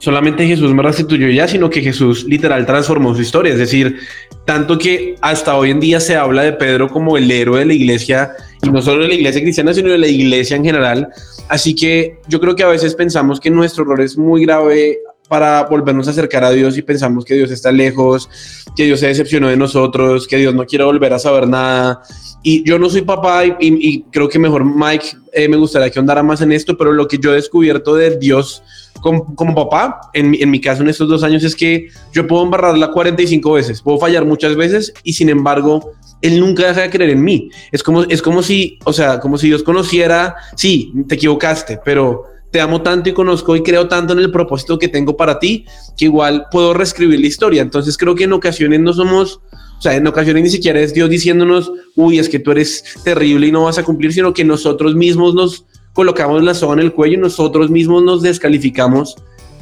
solamente 0.03 0.45
Jesús 0.49 0.75
me 0.75 0.83
restituyó 0.83 1.29
ya, 1.29 1.47
sino 1.47 1.71
que 1.71 1.81
Jesús 1.81 2.25
literal 2.25 2.67
transformó 2.67 3.15
su 3.15 3.23
historia. 3.23 3.53
Es 3.53 3.59
decir, 3.61 3.99
tanto 4.45 4.77
que 4.77 5.15
hasta 5.21 5.57
hoy 5.57 5.71
en 5.71 5.79
día 5.79 6.01
se 6.01 6.17
habla 6.17 6.43
de 6.43 6.53
Pedro 6.55 6.89
como 6.89 7.17
el 7.17 7.31
héroe 7.31 7.61
de 7.61 7.67
la 7.67 7.73
iglesia, 7.73 8.33
y 8.63 8.71
no 8.71 8.83
solo 8.83 9.03
de 9.03 9.09
la 9.09 9.15
iglesia 9.15 9.41
cristiana, 9.43 9.73
sino 9.73 9.93
de 9.93 9.99
la 9.99 10.09
iglesia 10.09 10.57
en 10.57 10.65
general. 10.65 11.09
Así 11.49 11.77
que 11.77 12.19
yo 12.27 12.41
creo 12.41 12.57
que 12.57 12.65
a 12.65 12.69
veces 12.69 12.97
pensamos 12.97 13.39
que 13.39 13.49
nuestro 13.49 13.85
error 13.85 14.01
es 14.01 14.19
muy 14.19 14.45
grave 14.45 14.99
para 15.33 15.63
volvernos 15.65 16.07
a 16.09 16.11
acercar 16.11 16.45
a 16.45 16.51
Dios 16.51 16.77
y 16.77 16.83
pensamos 16.83 17.25
que 17.25 17.33
Dios 17.33 17.51
está 17.51 17.73
lejos, 17.73 18.29
que 18.77 18.85
Dios 18.85 19.01
se 19.01 19.07
decepcionó 19.07 19.49
de 19.49 19.57
nosotros, 19.57 20.27
que 20.29 20.37
Dios 20.37 20.55
no 20.55 20.67
quiere 20.67 20.85
volver 20.85 21.15
a 21.15 21.19
saber 21.19 21.49
nada. 21.49 22.03
Y 22.43 22.63
yo 22.69 22.79
no 22.79 22.91
soy 22.91 23.01
papá 23.01 23.47
y, 23.47 23.53
y- 23.59 23.89
y 23.89 24.03
creo 24.13 24.29
que 24.29 24.39
mejor 24.39 24.63
Mike 24.67 25.07
eh, 25.33 25.49
me 25.49 25.57
gustaría 25.57 25.89
que 25.89 25.99
andara 25.99 26.23
más 26.23 26.43
en 26.43 26.53
esto, 26.53 26.77
pero 26.77 26.93
lo 26.93 27.09
que 27.09 27.17
yo 27.17 27.33
he 27.33 27.37
descubierto 27.37 27.95
de 27.95 28.19
Dios 28.19 28.63
como, 29.01 29.35
como 29.35 29.55
papá, 29.55 30.11
en, 30.13 30.35
en 30.39 30.51
mi 30.51 30.61
caso 30.61 30.83
en 30.83 30.91
estos 30.91 31.09
dos 31.09 31.23
años, 31.23 31.43
es 31.45 31.57
que 31.57 31.89
yo 32.13 32.27
puedo 32.27 32.43
embarrarla 32.43 32.91
45 32.91 33.53
veces, 33.53 33.81
puedo 33.81 33.97
fallar 33.99 34.27
muchas 34.27 34.55
veces 34.55 34.93
y 35.03 35.15
sin 35.15 35.31
embargo, 35.31 35.93
Él 36.21 36.39
nunca 36.41 36.67
deja 36.67 36.83
de 36.83 36.91
creer 36.91 37.09
en 37.09 37.25
mí. 37.25 37.49
Es 37.73 37.83
como, 37.83 38.03
es 38.03 38.21
como 38.21 38.43
si, 38.43 38.79
o 38.85 38.93
sea, 38.93 39.19
como 39.19 39.39
si 39.39 39.47
Dios 39.47 39.63
conociera, 39.63 40.37
sí, 40.57 40.93
te 41.09 41.15
equivocaste, 41.15 41.81
pero 41.83 42.25
te 42.53 42.61
amo 42.61 42.83
tanto 42.83 43.09
y 43.09 43.13
conozco 43.15 43.57
y 43.57 43.63
creo 43.63 43.89
tanto 43.89 44.13
en 44.13 44.21
el 44.21 44.31
propósito 44.31 44.79
que 44.79 44.87
tengo 44.87 45.17
para 45.17 45.39
ti, 45.41 45.65
que 45.97 46.05
igual 46.05 46.47
puedo 46.53 46.75
reescribir 46.75 47.19
la 47.19 47.27
historia. 47.27 47.63
Entonces 47.63 47.97
creo 47.97 48.15
que 48.15 48.25
en 48.25 48.33
ocasiones 48.35 48.79
no 48.81 48.93
somos, 48.93 49.41
o 49.79 49.83
sea, 49.83 49.97
en 49.97 50.07
ocasiones 50.07 50.43
ni 50.45 50.51
siquiera 50.51 50.79
es 50.79 50.93
Dios 50.95 51.09
diciéndonos, 51.11 51.73
uy, 51.97 52.19
es 52.19 52.29
que 52.29 52.39
tú 52.39 52.51
eres 52.53 52.85
terrible 53.03 53.47
y 53.49 53.53
no 53.53 53.65
vas 53.65 53.79
a 53.79 53.83
cumplir, 53.83 54.13
sino 54.13 54.33
que 54.35 54.45
nosotros 54.45 54.95
mismos 54.95 55.35
nos 55.35 55.65
colocamos 55.95 56.43
la 56.43 56.55
soga 56.55 56.75
en 56.75 56.81
el 56.81 56.93
cuello 56.93 57.19
nosotros 57.19 57.69
mismos 57.71 58.03
nos 58.03 58.23
descalificamos 58.23 59.15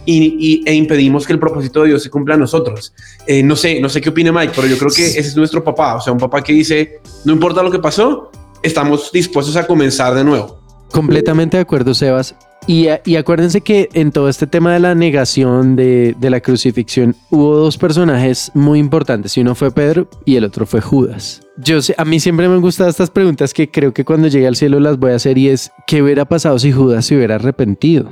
y, 0.07 0.37
y- 0.38 0.62
e 0.68 0.74
impedimos 0.74 1.26
que 1.26 1.33
el 1.33 1.38
propósito 1.38 1.83
de 1.83 1.88
Dios 1.88 2.03
se 2.03 2.11
cumpla 2.11 2.35
a 2.35 2.38
nosotros. 2.38 2.92
Eh, 3.26 3.42
no 3.42 3.55
sé, 3.55 3.81
no 3.81 3.88
sé 3.88 4.00
qué 4.00 4.09
opine 4.11 4.33
Mike, 4.33 4.53
pero 4.57 4.66
yo 4.66 4.76
creo 4.79 4.90
que 4.90 5.07
ese 5.07 5.20
es 5.20 5.37
nuestro 5.37 5.62
papá, 5.62 5.96
o 5.96 6.00
sea, 6.00 6.12
un 6.12 6.18
papá 6.18 6.42
que 6.42 6.53
dice, 6.53 7.00
no 7.24 7.33
importa 7.33 7.62
lo 7.62 7.70
que 7.70 7.79
pasó, 7.79 8.31
estamos 8.62 9.11
dispuestos 9.12 9.57
a 9.57 9.66
comenzar 9.66 10.14
de 10.14 10.24
nuevo. 10.24 10.60
Completamente 10.92 11.57
de 11.57 11.62
acuerdo, 11.62 11.94
Sebas. 11.94 12.35
Y, 12.66 12.88
acuérdense 13.16 13.62
que 13.62 13.88
en 13.94 14.12
todo 14.12 14.29
este 14.29 14.46
tema 14.46 14.72
de 14.74 14.81
la 14.81 14.94
negación 14.94 15.76
de, 15.76 16.14
la 16.20 16.40
crucifixión 16.40 17.16
hubo 17.31 17.57
dos 17.57 17.79
personajes 17.79 18.50
muy 18.55 18.79
importantes. 18.79 19.37
Uno 19.37 19.55
fue 19.55 19.72
Pedro 19.72 20.09
y 20.24 20.37
el 20.37 20.44
otro 20.44 20.66
fue 20.66 20.81
Judas. 20.81 21.40
Yo 21.57 21.83
sé, 21.83 21.94
a 21.98 22.05
mí 22.05 22.20
siempre 22.20 22.48
me 22.48 22.55
han 22.55 22.61
gustado 22.61 22.88
estas 22.88 23.11
preguntas 23.11 23.55
que 23.55 23.70
creo 23.70 23.92
que 23.92 24.05
cuando 24.05 24.29
llegue 24.29 24.46
al 24.46 24.57
cielo 24.57 24.79
las 24.79 24.98
voy 24.98 25.12
a 25.12 25.16
hacer 25.16 25.37
y 25.38 25.48
es, 25.48 25.72
¿qué 25.87 26.03
hubiera 26.03 26.26
pasado 26.26 26.59
si 26.59 26.70
Judas 26.70 27.07
se 27.07 27.16
hubiera 27.16 27.37
arrepentido? 27.37 28.11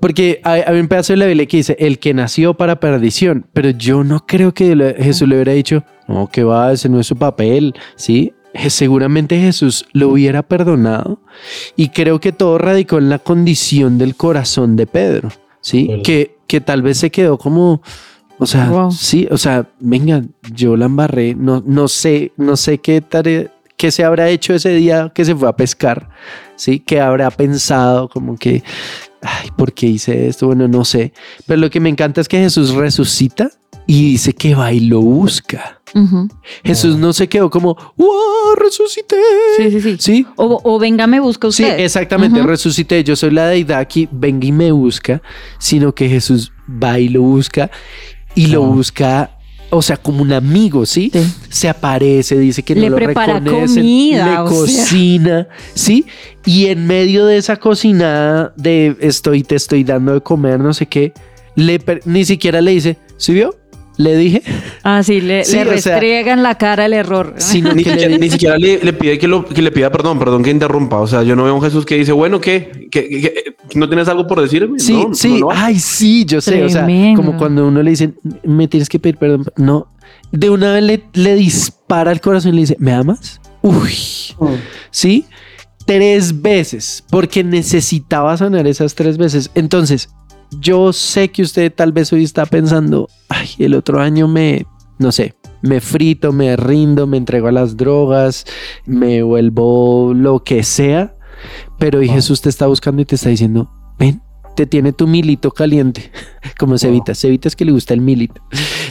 Porque 0.00 0.40
hay, 0.44 0.62
hay 0.66 0.78
un 0.78 0.88
pedazo 0.88 1.14
de 1.14 1.16
la 1.16 1.26
Biblia 1.26 1.46
que 1.46 1.56
dice, 1.56 1.76
el 1.78 1.98
que 1.98 2.12
nació 2.12 2.54
para 2.54 2.78
perdición, 2.78 3.46
pero 3.54 3.70
yo 3.70 4.04
no 4.04 4.26
creo 4.26 4.52
que 4.52 4.94
Jesús 4.98 5.26
le 5.26 5.36
hubiera 5.36 5.52
dicho, 5.52 5.84
no, 6.06 6.28
que 6.28 6.44
va, 6.44 6.72
ese 6.72 6.88
no 6.88 7.00
es 7.00 7.06
su 7.06 7.16
papel, 7.16 7.74
¿sí? 7.96 8.32
Seguramente 8.68 9.38
Jesús 9.40 9.86
lo 9.92 10.08
hubiera 10.08 10.42
perdonado 10.42 11.20
y 11.76 11.88
creo 11.90 12.20
que 12.20 12.32
todo 12.32 12.58
radicó 12.58 12.98
en 12.98 13.08
la 13.08 13.18
condición 13.18 13.98
del 13.98 14.14
corazón 14.16 14.76
de 14.76 14.86
Pedro, 14.86 15.30
¿sí? 15.60 16.00
Que, 16.04 16.36
que 16.46 16.60
tal 16.60 16.82
vez 16.82 16.98
se 16.98 17.10
quedó 17.10 17.38
como, 17.38 17.82
o 18.38 18.46
sea, 18.46 18.68
Wow. 18.68 18.90
sí, 18.92 19.26
o 19.30 19.38
sea, 19.38 19.68
venga, 19.80 20.22
yo 20.54 20.76
la 20.76 20.86
embarré, 20.86 21.34
no, 21.34 21.62
no 21.66 21.88
sé, 21.88 22.32
no 22.36 22.56
sé 22.56 22.78
qué 22.78 23.00
tarea, 23.00 23.52
qué 23.76 23.90
se 23.90 24.04
habrá 24.04 24.28
hecho 24.30 24.54
ese 24.54 24.70
día 24.70 25.10
que 25.14 25.24
se 25.24 25.34
fue 25.34 25.48
a 25.48 25.56
pescar, 25.56 26.08
¿sí? 26.56 26.80
Que 26.80 27.00
habrá 27.00 27.30
pensado 27.30 28.08
como 28.08 28.36
que, 28.36 28.62
ay, 29.22 29.50
¿por 29.56 29.72
qué 29.72 29.86
hice 29.86 30.28
esto? 30.28 30.46
Bueno, 30.46 30.66
no 30.68 30.84
sé. 30.84 31.12
Pero 31.46 31.60
lo 31.60 31.70
que 31.70 31.80
me 31.80 31.88
encanta 31.90 32.20
es 32.20 32.28
que 32.28 32.38
Jesús 32.38 32.74
resucita 32.74 33.50
y 33.86 34.12
dice 34.12 34.32
que 34.32 34.54
va 34.54 34.72
y 34.72 34.80
lo 34.80 35.00
busca. 35.00 35.75
Jesús 36.64 36.96
no 36.96 37.12
se 37.12 37.28
quedó 37.28 37.48
como, 37.50 37.76
¡wow! 37.96 38.54
Resucité. 38.56 39.16
Sí, 39.56 39.70
sí, 39.70 39.80
sí. 39.80 39.96
Sí, 39.98 40.26
O, 40.36 40.60
o 40.62 40.78
venga, 40.78 41.06
me 41.06 41.20
busca 41.20 41.50
Sí, 41.52 41.62
usted. 41.64 41.80
exactamente, 41.80 42.38
Ujú. 42.40 42.48
resucité, 42.48 43.02
yo 43.04 43.16
soy 43.16 43.30
la 43.30 43.46
deidad 43.46 43.78
aquí, 43.78 44.08
venga 44.10 44.46
y 44.46 44.52
me 44.52 44.72
busca, 44.72 45.22
sino 45.58 45.94
que 45.94 46.08
Jesús 46.08 46.52
va 46.68 46.98
y 46.98 47.08
lo 47.08 47.22
busca 47.22 47.70
y 48.34 48.46
lo 48.48 48.62
busca, 48.62 49.30
o 49.70 49.80
sea, 49.80 49.96
como 49.96 50.22
un 50.22 50.32
amigo, 50.32 50.84
¿sí? 50.86 51.10
Sí. 51.12 51.20
Se 51.48 51.68
aparece, 51.68 52.36
dice 52.38 52.62
que 52.62 52.74
no 52.74 52.82
Le 52.82 52.90
lo 52.90 52.96
prepara 52.96 53.38
reconocen, 53.40 53.82
comida, 53.82 54.24
le 54.26 54.30
sea. 54.32 54.44
cocina, 54.44 55.48
¿sí? 55.74 56.04
Y 56.44 56.66
en 56.66 56.86
medio 56.86 57.26
de 57.26 57.36
esa 57.38 57.56
cocinada 57.56 58.52
de 58.56 58.96
estoy, 59.00 59.42
te 59.42 59.54
estoy 59.54 59.84
dando 59.84 60.12
de 60.14 60.20
comer, 60.20 60.60
no 60.60 60.74
sé 60.74 60.86
qué, 60.86 61.12
le 61.54 61.80
ni 62.04 62.24
siquiera 62.24 62.60
le 62.60 62.72
dice, 62.72 62.98
¿sí 63.16 63.32
vio? 63.32 63.54
Le 63.98 64.14
dije, 64.16 64.42
Ah, 64.82 65.02
sí, 65.02 65.20
le, 65.20 65.44
Sí, 65.44 65.56
le 65.64 65.80
sea- 65.80 66.36
la 66.36 66.54
cara 66.58 66.84
el 66.86 66.92
error. 66.92 67.34
sino 67.38 67.72
Ni, 67.72 67.82
que 67.82 67.90
le 67.90 67.96
siquiera- 67.96 68.08
dice, 68.08 68.18
ni 68.20 68.30
siquiera 68.30 68.58
le, 68.58 68.78
le 68.84 68.92
pide 68.92 69.18
que, 69.18 69.26
lo, 69.26 69.44
que 69.44 69.62
le 69.62 69.70
pida 69.72 69.90
perdón, 69.90 70.18
perdón 70.18 70.42
que 70.42 70.50
interrumpa. 70.50 70.98
O 70.98 71.06
sea, 71.06 71.22
yo 71.22 71.34
no 71.34 71.44
veo 71.44 71.52
a 71.52 71.56
un 71.56 71.62
Jesús 71.62 71.86
que 71.86 71.96
dice, 71.96 72.12
bueno, 72.12 72.40
¿qué? 72.40 72.88
¿Qué- 72.90 73.08
qué- 73.08 73.20
qué- 73.20 73.56
no 73.74 73.88
tienes 73.88 74.06
algo 74.08 74.26
por 74.26 74.40
decirme? 74.40 74.78
Sí, 74.78 74.92
No, 74.92 75.14
sí, 75.14 75.40
no 75.40 75.48
ay, 75.50 75.78
sí, 75.78 76.24
yo 76.26 76.40
sé, 76.40 76.62
o 76.62 76.68
sea, 76.68 76.86
como 77.16 77.36
cuando 77.38 77.66
uno 77.66 77.82
le 77.82 77.90
dice, 77.90 78.12
me 78.44 78.68
tienes 78.68 78.88
que 78.88 78.98
pedir 78.98 79.16
perdón, 79.16 79.44
no, 79.56 79.88
de 80.30 80.50
una 80.50 80.72
vez 80.74 80.82
le, 80.82 81.02
le 81.14 81.34
dispara 81.34 82.10
al 82.10 82.20
corazón 82.20 82.52
y 82.52 82.56
le 82.56 82.60
dice, 82.62 82.76
¿me 82.78 82.92
amas? 82.92 83.40
Uy, 83.62 83.92
sí, 84.90 85.24
tres 85.86 86.42
veces, 86.42 87.02
porque 87.10 87.42
necesitaba 87.42 88.36
sonar 88.36 88.66
esas 88.66 88.94
tres 88.94 89.18
veces. 89.18 89.50
Entonces, 89.54 90.08
yo 90.60 90.92
sé 90.92 91.30
que 91.30 91.42
usted 91.42 91.72
tal 91.72 91.92
vez 91.92 92.12
hoy 92.12 92.24
está 92.24 92.46
pensando, 92.46 93.08
ay, 93.28 93.48
el 93.58 93.74
otro 93.74 94.00
año 94.00 94.28
me, 94.28 94.66
no 94.98 95.12
sé, 95.12 95.34
me 95.62 95.80
frito, 95.80 96.32
me 96.32 96.56
rindo, 96.56 97.06
me 97.06 97.16
entrego 97.16 97.48
a 97.48 97.52
las 97.52 97.76
drogas, 97.76 98.46
me 98.84 99.22
vuelvo 99.22 100.12
lo 100.14 100.42
que 100.42 100.62
sea, 100.62 101.14
pero 101.78 101.98
hoy 101.98 102.08
Jesús 102.08 102.40
te 102.40 102.48
está 102.48 102.66
buscando 102.66 103.02
y 103.02 103.04
te 103.04 103.16
está 103.16 103.28
diciendo, 103.28 103.70
ven, 103.98 104.22
te 104.54 104.66
tiene 104.66 104.92
tu 104.92 105.06
milito 105.06 105.50
caliente, 105.50 106.10
como 106.58 106.78
Cevita, 106.78 107.14
Cevita 107.14 107.48
es 107.48 107.56
que 107.56 107.64
le 107.64 107.72
gusta 107.72 107.94
el 107.94 108.00
milito, 108.00 108.40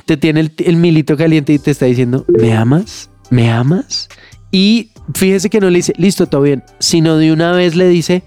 te 0.06 0.18
tiene 0.18 0.42
el, 0.42 0.54
el 0.58 0.78
milito 0.78 1.18
caliente 1.18 1.54
y 1.54 1.60
te 1.60 1.72
está 1.72 1.86
diciendo, 1.86 2.26
¿me 2.28 2.54
amas? 2.54 3.10
¿Me 3.30 3.52
amas? 3.52 4.10
Y 4.52 4.92
fíjese 5.14 5.50
que 5.50 5.60
no 5.60 5.70
le 5.70 5.80
dice, 5.80 5.94
listo, 5.98 6.28
todo 6.28 6.42
bien, 6.42 6.64
sino 6.80 7.18
de 7.18 7.34
una 7.34 7.52
vez 7.52 7.76
le 7.76 7.88
dice, 7.90 8.24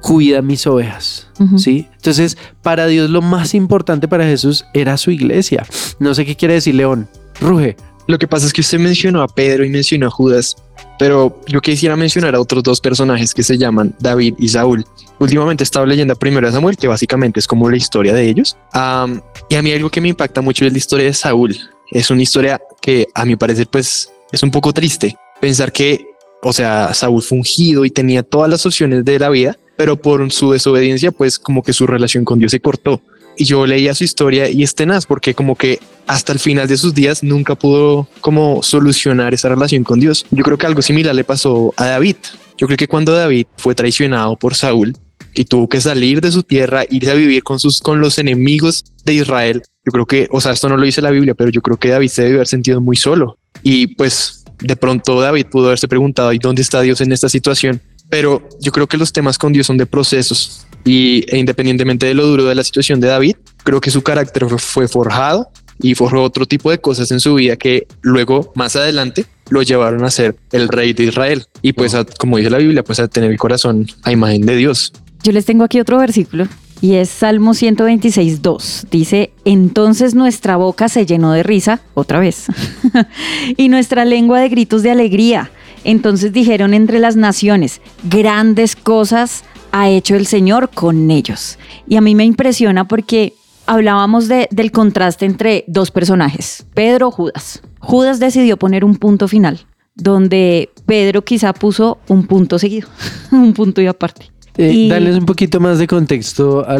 cuida 0.00 0.42
mis 0.42 0.66
ovejas. 0.66 1.28
Ujú. 1.38 1.58
¿Sí? 1.58 1.88
Entonces, 1.96 2.36
para 2.62 2.86
Dios 2.86 3.10
lo 3.10 3.22
más 3.22 3.54
importante 3.54 4.08
para 4.08 4.24
Jesús 4.24 4.64
era 4.74 4.96
su 4.96 5.10
iglesia. 5.10 5.66
No 5.98 6.14
sé 6.14 6.24
qué 6.24 6.36
quiere 6.36 6.54
decir 6.54 6.74
León. 6.74 7.08
Ruge. 7.40 7.76
Lo 8.06 8.18
que 8.18 8.26
pasa 8.26 8.46
es 8.46 8.52
que 8.52 8.60
usted 8.60 8.78
mencionó 8.78 9.22
a 9.22 9.28
Pedro 9.28 9.64
y 9.64 9.68
mencionó 9.68 10.08
a 10.08 10.10
Judas, 10.10 10.56
pero 10.98 11.40
yo 11.46 11.60
quisiera 11.60 11.94
mencionar 11.96 12.34
a 12.34 12.40
otros 12.40 12.62
dos 12.64 12.80
personajes 12.80 13.32
que 13.32 13.44
se 13.44 13.56
llaman 13.56 13.94
David 14.00 14.34
y 14.36 14.48
Saúl. 14.48 14.84
Últimamente 15.20 15.62
he 15.62 15.64
estado 15.64 15.86
leyendo 15.86 16.16
primero 16.16 16.46
de 16.46 16.52
Samuel, 16.52 16.76
que 16.76 16.88
básicamente 16.88 17.38
es 17.38 17.46
como 17.46 17.70
la 17.70 17.76
historia 17.76 18.12
de 18.12 18.28
ellos. 18.28 18.56
Y 18.74 19.54
a 19.54 19.62
mí 19.62 19.72
algo 19.72 19.90
que 19.90 20.00
me 20.00 20.08
impacta 20.08 20.40
mucho 20.40 20.64
es 20.66 20.72
la 20.72 20.78
historia 20.78 21.06
de 21.06 21.14
Saúl. 21.14 21.56
Es 21.92 22.10
una 22.10 22.22
historia 22.22 22.60
que 22.80 23.06
a 23.14 23.24
mi 23.24 23.36
parecer 23.36 23.68
pues 23.68 24.10
es 24.32 24.42
un 24.42 24.50
poco 24.50 24.72
triste. 24.72 25.16
Pensar 25.40 25.70
que, 25.70 26.04
o 26.42 26.52
sea, 26.52 26.92
Saúl 26.94 27.22
fue 27.22 27.38
ungido 27.38 27.84
y 27.84 27.90
tenía 27.90 28.24
todas 28.24 28.50
las 28.50 28.66
opciones 28.66 29.04
de 29.04 29.18
la 29.20 29.28
vida, 29.28 29.56
pero 29.80 29.96
por 29.96 30.30
su 30.30 30.52
desobediencia 30.52 31.10
pues 31.10 31.38
como 31.38 31.62
que 31.62 31.72
su 31.72 31.86
relación 31.86 32.26
con 32.26 32.38
Dios 32.38 32.50
se 32.50 32.60
cortó. 32.60 33.00
Y 33.38 33.46
yo 33.46 33.66
leía 33.66 33.94
su 33.94 34.04
historia 34.04 34.50
y 34.50 34.62
es 34.62 34.74
tenaz 34.74 35.06
porque 35.06 35.32
como 35.32 35.56
que 35.56 35.78
hasta 36.06 36.34
el 36.34 36.38
final 36.38 36.68
de 36.68 36.76
sus 36.76 36.92
días 36.92 37.22
nunca 37.22 37.54
pudo 37.54 38.06
como 38.20 38.62
solucionar 38.62 39.32
esa 39.32 39.48
relación 39.48 39.82
con 39.82 39.98
Dios. 39.98 40.26
Yo 40.32 40.44
creo 40.44 40.58
que 40.58 40.66
algo 40.66 40.82
similar 40.82 41.14
le 41.14 41.24
pasó 41.24 41.72
a 41.78 41.86
David. 41.86 42.16
Yo 42.58 42.66
creo 42.66 42.76
que 42.76 42.88
cuando 42.88 43.14
David 43.14 43.46
fue 43.56 43.74
traicionado 43.74 44.36
por 44.36 44.54
Saúl 44.54 44.94
y 45.32 45.46
tuvo 45.46 45.66
que 45.66 45.80
salir 45.80 46.20
de 46.20 46.30
su 46.30 46.42
tierra, 46.42 46.84
irse 46.90 47.12
a 47.12 47.14
vivir 47.14 47.42
con 47.42 47.58
sus 47.58 47.80
con 47.80 48.02
los 48.02 48.18
enemigos 48.18 48.84
de 49.06 49.14
Israel, 49.14 49.62
yo 49.86 49.92
creo 49.92 50.04
que, 50.04 50.28
o 50.30 50.42
sea, 50.42 50.52
esto 50.52 50.68
no 50.68 50.76
lo 50.76 50.84
dice 50.84 51.00
la 51.00 51.10
Biblia, 51.10 51.32
pero 51.32 51.48
yo 51.48 51.62
creo 51.62 51.78
que 51.78 51.88
David 51.88 52.08
se 52.08 52.24
debe 52.24 52.34
haber 52.34 52.48
sentido 52.48 52.82
muy 52.82 52.96
solo. 52.96 53.38
Y 53.62 53.86
pues 53.94 54.44
de 54.60 54.76
pronto 54.76 55.18
David 55.22 55.46
pudo 55.50 55.68
haberse 55.68 55.88
preguntado, 55.88 56.34
¿y 56.34 56.38
dónde 56.38 56.60
está 56.60 56.82
Dios 56.82 57.00
en 57.00 57.12
esta 57.12 57.30
situación? 57.30 57.80
Pero 58.10 58.46
yo 58.60 58.72
creo 58.72 58.86
que 58.86 58.96
los 58.96 59.12
temas 59.12 59.38
con 59.38 59.52
Dios 59.52 59.66
son 59.66 59.76
de 59.78 59.86
procesos 59.86 60.66
y 60.84 61.24
e 61.28 61.38
independientemente 61.38 62.06
de 62.06 62.14
lo 62.14 62.26
duro 62.26 62.44
de 62.44 62.54
la 62.54 62.64
situación 62.64 63.00
de 63.00 63.08
David, 63.08 63.36
creo 63.64 63.80
que 63.80 63.90
su 63.90 64.02
carácter 64.02 64.46
fue- 64.58 64.88
forjado 64.88 65.48
y 65.82 65.94
forjó 65.94 66.22
otro 66.22 66.44
tipo 66.46 66.70
de 66.70 66.78
cosas 66.78 67.10
en 67.10 67.20
su 67.20 67.34
vida 67.34 67.56
que 67.56 67.86
luego, 68.02 68.52
más 68.54 68.76
adelante, 68.76 69.24
lo 69.48 69.62
llevaron 69.62 70.04
a 70.04 70.10
ser 70.10 70.36
el 70.52 70.68
rey 70.68 70.92
de 70.92 71.04
Israel. 71.04 71.44
Y 71.62 71.72
pues, 71.72 71.94
a- 71.94 72.04
como 72.04 72.36
dice 72.36 72.50
la 72.50 72.58
Biblia, 72.58 72.82
pues 72.84 73.00
a 73.00 73.08
tener 73.08 73.30
el 73.30 73.38
corazón 73.38 73.86
a 74.02 74.12
imagen 74.12 74.42
de 74.46 74.56
Dios. 74.56 74.92
Yo 75.22 75.32
les 75.32 75.44
tengo 75.44 75.64
aquí 75.64 75.80
otro 75.80 75.98
versículo 75.98 76.46
y 76.82 76.94
es 76.94 77.08
Salmo 77.10 77.52
126, 77.54 78.40
2. 78.42 78.86
Dice, 78.90 79.32
entonces 79.44 80.14
nuestra 80.14 80.56
boca 80.56 80.88
se 80.88 81.04
llenó 81.06 81.32
de 81.32 81.42
risa, 81.42 81.80
otra 81.94 82.20
vez, 82.20 82.46
y 83.56 83.68
nuestra 83.68 84.04
lengua 84.04 84.40
de 84.40 84.48
gritos 84.48 84.82
de 84.82 84.90
alegría. 84.90 85.50
Entonces 85.84 86.32
dijeron 86.32 86.74
entre 86.74 86.98
las 87.00 87.16
naciones, 87.16 87.80
grandes 88.08 88.76
cosas 88.76 89.44
ha 89.72 89.88
hecho 89.88 90.16
el 90.16 90.26
Señor 90.26 90.70
con 90.74 91.10
ellos. 91.10 91.58
Y 91.88 91.96
a 91.96 92.00
mí 92.00 92.14
me 92.14 92.24
impresiona 92.24 92.86
porque 92.86 93.34
hablábamos 93.66 94.28
de- 94.28 94.48
del 94.50 94.72
contraste 94.72 95.26
entre 95.26 95.64
dos 95.68 95.90
personajes, 95.90 96.66
Pedro 96.74 97.10
Judas. 97.10 97.62
Judas 97.78 98.18
decidió 98.20 98.56
poner 98.56 98.84
un 98.84 98.96
punto 98.96 99.28
final, 99.28 99.60
donde 99.94 100.70
Pedro 100.86 101.22
quizá 101.22 101.52
puso 101.52 101.98
un 102.08 102.26
punto 102.26 102.58
seguido, 102.58 102.88
un 103.32 103.52
punto 103.54 103.80
y 103.80 103.86
aparte. 103.86 104.30
Eh, 104.56 104.72
Y- 104.72 104.88
Darles 104.88 105.16
un 105.16 105.24
poquito 105.26 105.60
más 105.60 105.78
de 105.78 105.86
contexto 105.86 106.64
a, 106.68 106.76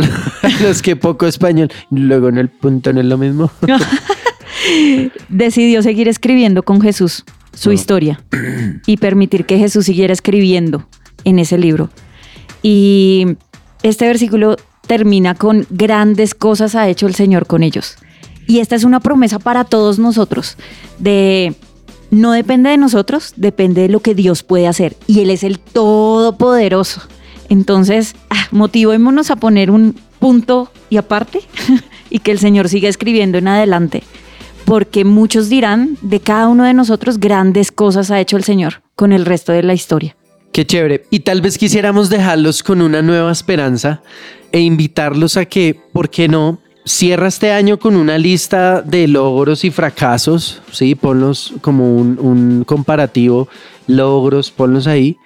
los 0.63 0.83
que 0.83 0.97
poco 0.97 1.27
español. 1.27 1.71
Luego 1.91 2.29
en 2.29 2.39
el 2.39 2.49
punto 2.49 2.93
no 2.93 3.01
es 3.01 3.07
lo 3.07 3.17
mismo. 3.17 3.51
decidió 5.29 5.83
seguir 5.83 6.09
escribiendo 6.09 6.63
con 6.63 6.81
Jesús 6.81 7.25
su 7.53 7.73
historia 7.73 8.23
y 8.87 8.97
permitir 8.97 9.45
que 9.45 9.59
Jesús 9.59 9.87
siguiera 9.87 10.13
escribiendo 10.13 10.87
en 11.25 11.39
ese 11.39 11.59
libro. 11.59 11.91
Y 12.63 13.27
este 13.83 14.07
versículo 14.07 14.57
termina 14.87 15.35
con 15.35 15.67
grandes 15.71 16.35
cosas 16.35 16.75
ha 16.75 16.89
hecho 16.89 17.07
el 17.07 17.15
Señor 17.15 17.47
con 17.47 17.63
ellos. 17.63 17.97
Y 18.47 18.59
esta 18.59 18.75
es 18.77 18.85
una 18.85 19.01
promesa 19.01 19.39
para 19.39 19.65
todos 19.65 19.99
nosotros 19.99 20.57
de 20.99 21.55
no 22.11 22.33
depende 22.33 22.71
de 22.71 22.77
nosotros, 22.77 23.33
depende 23.37 23.83
de 23.83 23.89
lo 23.89 24.01
que 24.01 24.15
Dios 24.15 24.43
puede 24.43 24.67
hacer 24.67 24.97
y 25.07 25.21
él 25.21 25.31
es 25.31 25.45
el 25.45 25.61
todopoderoso. 25.61 27.03
Entonces, 27.49 28.17
ah, 28.31 28.47
motivémonos 28.51 29.31
a 29.31 29.37
poner 29.37 29.71
un 29.71 29.95
punto 30.19 30.71
y 30.89 30.97
aparte 30.97 31.41
y 32.11 32.19
que 32.19 32.33
el 32.33 32.39
Señor 32.39 32.69
siga 32.69 32.89
escribiendo 32.89 33.39
en 33.39 33.49
adelante 33.49 34.03
porque 34.71 35.05
muchos 35.05 35.49
dirán 35.49 35.99
de 36.01 36.21
cada 36.21 36.47
uno 36.47 36.63
de 36.63 36.75
nosotros 36.75 37.19
grandes 37.19 37.73
cosas 37.73 38.13
ha 38.13 38.21
hecho 38.21 38.37
el 38.37 38.45
Señor 38.45 38.83
con 38.95 39.13
el 39.13 39.27
resto 39.27 39.51
de 39.51 39.65
la 39.65 39.75
historia. 39.75 40.15
Qué 40.53 40.65
chévere. 40.65 41.07
Y 41.11 41.21
tal 41.21 41.41
vez 41.41 41.59
quisiéramos 41.59 42.09
dejarlos 42.09 42.63
con 42.63 42.81
una 42.81 43.03
nueva 43.03 43.33
esperanza 43.33 44.01
e 44.53 44.61
invitarlos 44.61 45.37
a 45.37 45.45
que, 45.45 45.77
¿por 45.93 46.09
qué 46.09 46.29
no? 46.29 46.61
Cierra 46.85 47.27
este 47.27 47.51
año 47.51 47.81
con 47.81 47.97
una 47.97 48.17
lista 48.17 48.81
de 48.81 49.09
logros 49.09 49.65
y 49.65 49.73
fracasos, 49.73 50.63
¿sí? 50.71 50.95
Ponlos 50.95 51.53
como 51.63 51.97
un, 51.97 52.17
un 52.21 52.63
comparativo, 52.63 53.49
logros, 53.89 54.53
ponlos 54.53 54.87
ahí. 54.87 55.17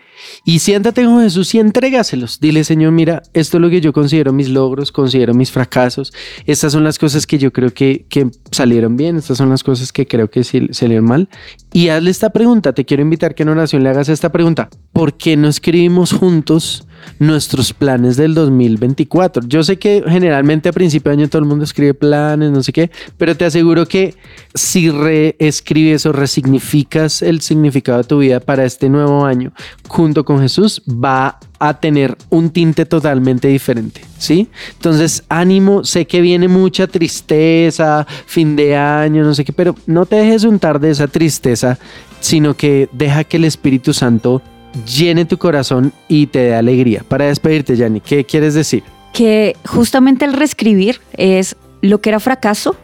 Y 0.44 0.58
siéntate 0.58 1.04
con 1.04 1.22
Jesús 1.22 1.54
y 1.54 1.58
entrégaselos. 1.58 2.40
Dile, 2.40 2.64
Señor, 2.64 2.92
mira, 2.92 3.22
esto 3.32 3.56
es 3.56 3.60
lo 3.60 3.70
que 3.70 3.80
yo 3.80 3.92
considero 3.92 4.32
mis 4.32 4.48
logros, 4.48 4.92
considero 4.92 5.34
mis 5.34 5.50
fracasos. 5.50 6.12
Estas 6.46 6.72
son 6.72 6.84
las 6.84 6.98
cosas 6.98 7.26
que 7.26 7.38
yo 7.38 7.52
creo 7.52 7.72
que, 7.72 8.06
que 8.08 8.30
salieron 8.50 8.96
bien, 8.96 9.16
estas 9.16 9.38
son 9.38 9.50
las 9.50 9.62
cosas 9.62 9.92
que 9.92 10.06
creo 10.06 10.30
que 10.30 10.44
salieron 10.44 11.04
mal. 11.04 11.28
Y 11.72 11.88
hazle 11.88 12.10
esta 12.10 12.30
pregunta, 12.30 12.72
te 12.72 12.84
quiero 12.84 13.02
invitar 13.02 13.34
que 13.34 13.42
en 13.42 13.50
oración 13.50 13.82
le 13.82 13.90
hagas 13.90 14.08
esta 14.08 14.32
pregunta. 14.32 14.68
¿Por 14.92 15.16
qué 15.16 15.36
no 15.36 15.48
escribimos 15.48 16.12
juntos 16.12 16.86
nuestros 17.18 17.72
planes 17.72 18.16
del 18.16 18.34
2024? 18.34 19.46
Yo 19.46 19.62
sé 19.62 19.78
que 19.78 20.02
generalmente 20.06 20.68
a 20.68 20.72
principio 20.72 21.10
de 21.10 21.18
año 21.18 21.28
todo 21.28 21.40
el 21.40 21.48
mundo 21.48 21.64
escribe 21.64 21.94
planes, 21.94 22.50
no 22.50 22.62
sé 22.62 22.72
qué, 22.72 22.90
pero 23.18 23.36
te 23.36 23.44
aseguro 23.44 23.86
que 23.86 24.14
si 24.54 24.90
reescribes 24.90 26.06
o 26.06 26.12
resignificas 26.12 27.22
el 27.22 27.40
significado 27.40 27.98
de 27.98 28.04
tu 28.04 28.18
vida 28.18 28.40
para 28.40 28.64
este 28.64 28.88
nuevo 28.88 29.24
año 29.24 29.52
junto 29.88 30.24
con 30.24 30.40
Jesús, 30.40 30.82
va 30.88 31.38
a 31.58 31.80
tener 31.80 32.16
un 32.30 32.50
tinte 32.50 32.84
totalmente 32.84 33.48
diferente, 33.48 34.02
¿sí? 34.18 34.48
Entonces, 34.72 35.24
ánimo, 35.28 35.84
sé 35.84 36.06
que 36.06 36.20
viene 36.20 36.48
mucha 36.48 36.86
tristeza, 36.86 38.06
fin 38.26 38.54
de 38.56 38.76
año, 38.76 39.24
no 39.24 39.34
sé 39.34 39.44
qué, 39.44 39.52
pero 39.52 39.74
no 39.86 40.04
te 40.04 40.16
dejes 40.16 40.44
untar 40.44 40.78
de 40.80 40.90
esa 40.90 41.06
tristeza, 41.08 41.78
sino 42.20 42.54
que 42.54 42.88
deja 42.92 43.24
que 43.24 43.36
el 43.38 43.44
Espíritu 43.44 43.92
Santo 43.92 44.42
llene 44.86 45.24
tu 45.24 45.38
corazón 45.38 45.92
y 46.08 46.26
te 46.26 46.38
dé 46.40 46.54
alegría. 46.54 47.04
Para 47.06 47.26
despedirte, 47.26 47.76
Yanni, 47.76 48.00
¿qué 48.00 48.24
quieres 48.24 48.54
decir? 48.54 48.82
Que 49.12 49.56
justamente 49.66 50.24
el 50.24 50.32
reescribir 50.32 51.00
es 51.16 51.56
lo 51.80 52.00
que 52.00 52.10
era 52.10 52.20
fracaso, 52.20 52.76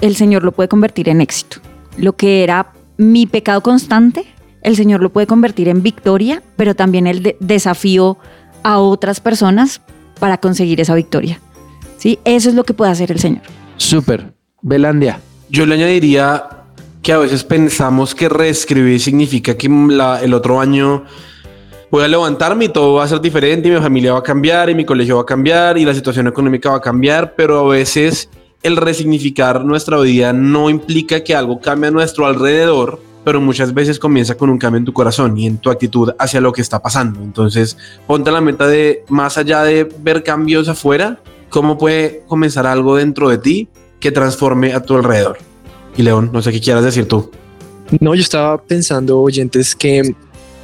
el 0.00 0.16
Señor 0.16 0.42
lo 0.44 0.52
puede 0.52 0.68
convertir 0.68 1.08
en 1.08 1.20
éxito. 1.20 1.58
Lo 1.96 2.16
que 2.16 2.42
era 2.42 2.72
mi 2.96 3.26
pecado 3.26 3.60
constante, 3.62 4.24
el 4.62 4.76
Señor 4.76 5.02
lo 5.02 5.10
puede 5.12 5.26
convertir 5.26 5.68
en 5.68 5.82
victoria, 5.82 6.42
pero 6.56 6.74
también 6.74 7.06
el 7.06 7.22
de- 7.22 7.36
desafío 7.40 8.18
a 8.62 8.78
otras 8.78 9.20
personas 9.20 9.80
para 10.18 10.38
conseguir 10.38 10.80
esa 10.80 10.94
victoria. 10.94 11.40
¿Sí? 11.98 12.18
Eso 12.24 12.48
es 12.48 12.54
lo 12.54 12.64
que 12.64 12.74
puede 12.74 12.90
hacer 12.90 13.10
el 13.12 13.18
Señor. 13.18 13.42
Súper. 13.76 14.32
Belandia. 14.62 15.20
Yo 15.48 15.64
le 15.66 15.74
añadiría 15.76 16.44
que 17.02 17.12
a 17.12 17.18
veces 17.18 17.44
pensamos 17.44 18.14
que 18.14 18.28
reescribir 18.28 19.00
significa 19.00 19.56
que 19.56 19.68
la- 19.68 20.20
el 20.22 20.34
otro 20.34 20.60
año 20.60 21.04
voy 21.90 22.04
a 22.04 22.08
levantarme 22.08 22.66
y 22.66 22.68
todo 22.68 22.94
va 22.94 23.04
a 23.04 23.08
ser 23.08 23.20
diferente 23.20 23.68
y 23.68 23.72
mi 23.72 23.78
familia 23.78 24.12
va 24.12 24.18
a 24.18 24.22
cambiar 24.22 24.70
y 24.70 24.74
mi 24.74 24.84
colegio 24.84 25.16
va 25.16 25.22
a 25.22 25.26
cambiar 25.26 25.78
y 25.78 25.84
la 25.84 25.94
situación 25.94 26.26
económica 26.26 26.70
va 26.70 26.76
a 26.76 26.80
cambiar, 26.80 27.34
pero 27.36 27.60
a 27.60 27.68
veces 27.68 28.28
el 28.62 28.76
resignificar 28.76 29.64
nuestra 29.64 29.98
vida 30.00 30.32
no 30.32 30.68
implica 30.70 31.22
que 31.22 31.34
algo 31.34 31.60
cambie 31.60 31.88
a 31.88 31.90
nuestro 31.92 32.26
alrededor, 32.26 33.00
pero 33.24 33.40
muchas 33.40 33.72
veces 33.72 33.98
comienza 33.98 34.34
con 34.36 34.50
un 34.50 34.58
cambio 34.58 34.78
en 34.78 34.84
tu 34.84 34.92
corazón 34.92 35.36
y 35.38 35.46
en 35.46 35.58
tu 35.58 35.70
actitud 35.70 36.10
hacia 36.18 36.40
lo 36.40 36.52
que 36.52 36.62
está 36.62 36.80
pasando. 36.80 37.20
Entonces, 37.22 37.76
ponte 38.06 38.30
la 38.30 38.40
meta 38.40 38.66
de 38.66 39.04
más 39.08 39.38
allá 39.38 39.62
de 39.62 39.88
ver 40.00 40.22
cambios 40.22 40.68
afuera, 40.68 41.20
cómo 41.48 41.78
puede 41.78 42.22
comenzar 42.26 42.66
algo 42.66 42.96
dentro 42.96 43.28
de 43.28 43.38
ti 43.38 43.68
que 44.00 44.10
transforme 44.10 44.72
a 44.74 44.82
tu 44.82 44.96
alrededor. 44.96 45.38
Y 45.96 46.02
León, 46.02 46.30
no 46.32 46.42
sé 46.42 46.52
qué 46.52 46.60
quieras 46.60 46.84
decir 46.84 47.06
tú. 47.06 47.30
No, 48.00 48.14
yo 48.14 48.20
estaba 48.20 48.60
pensando, 48.60 49.20
oyentes, 49.20 49.76
que 49.76 50.14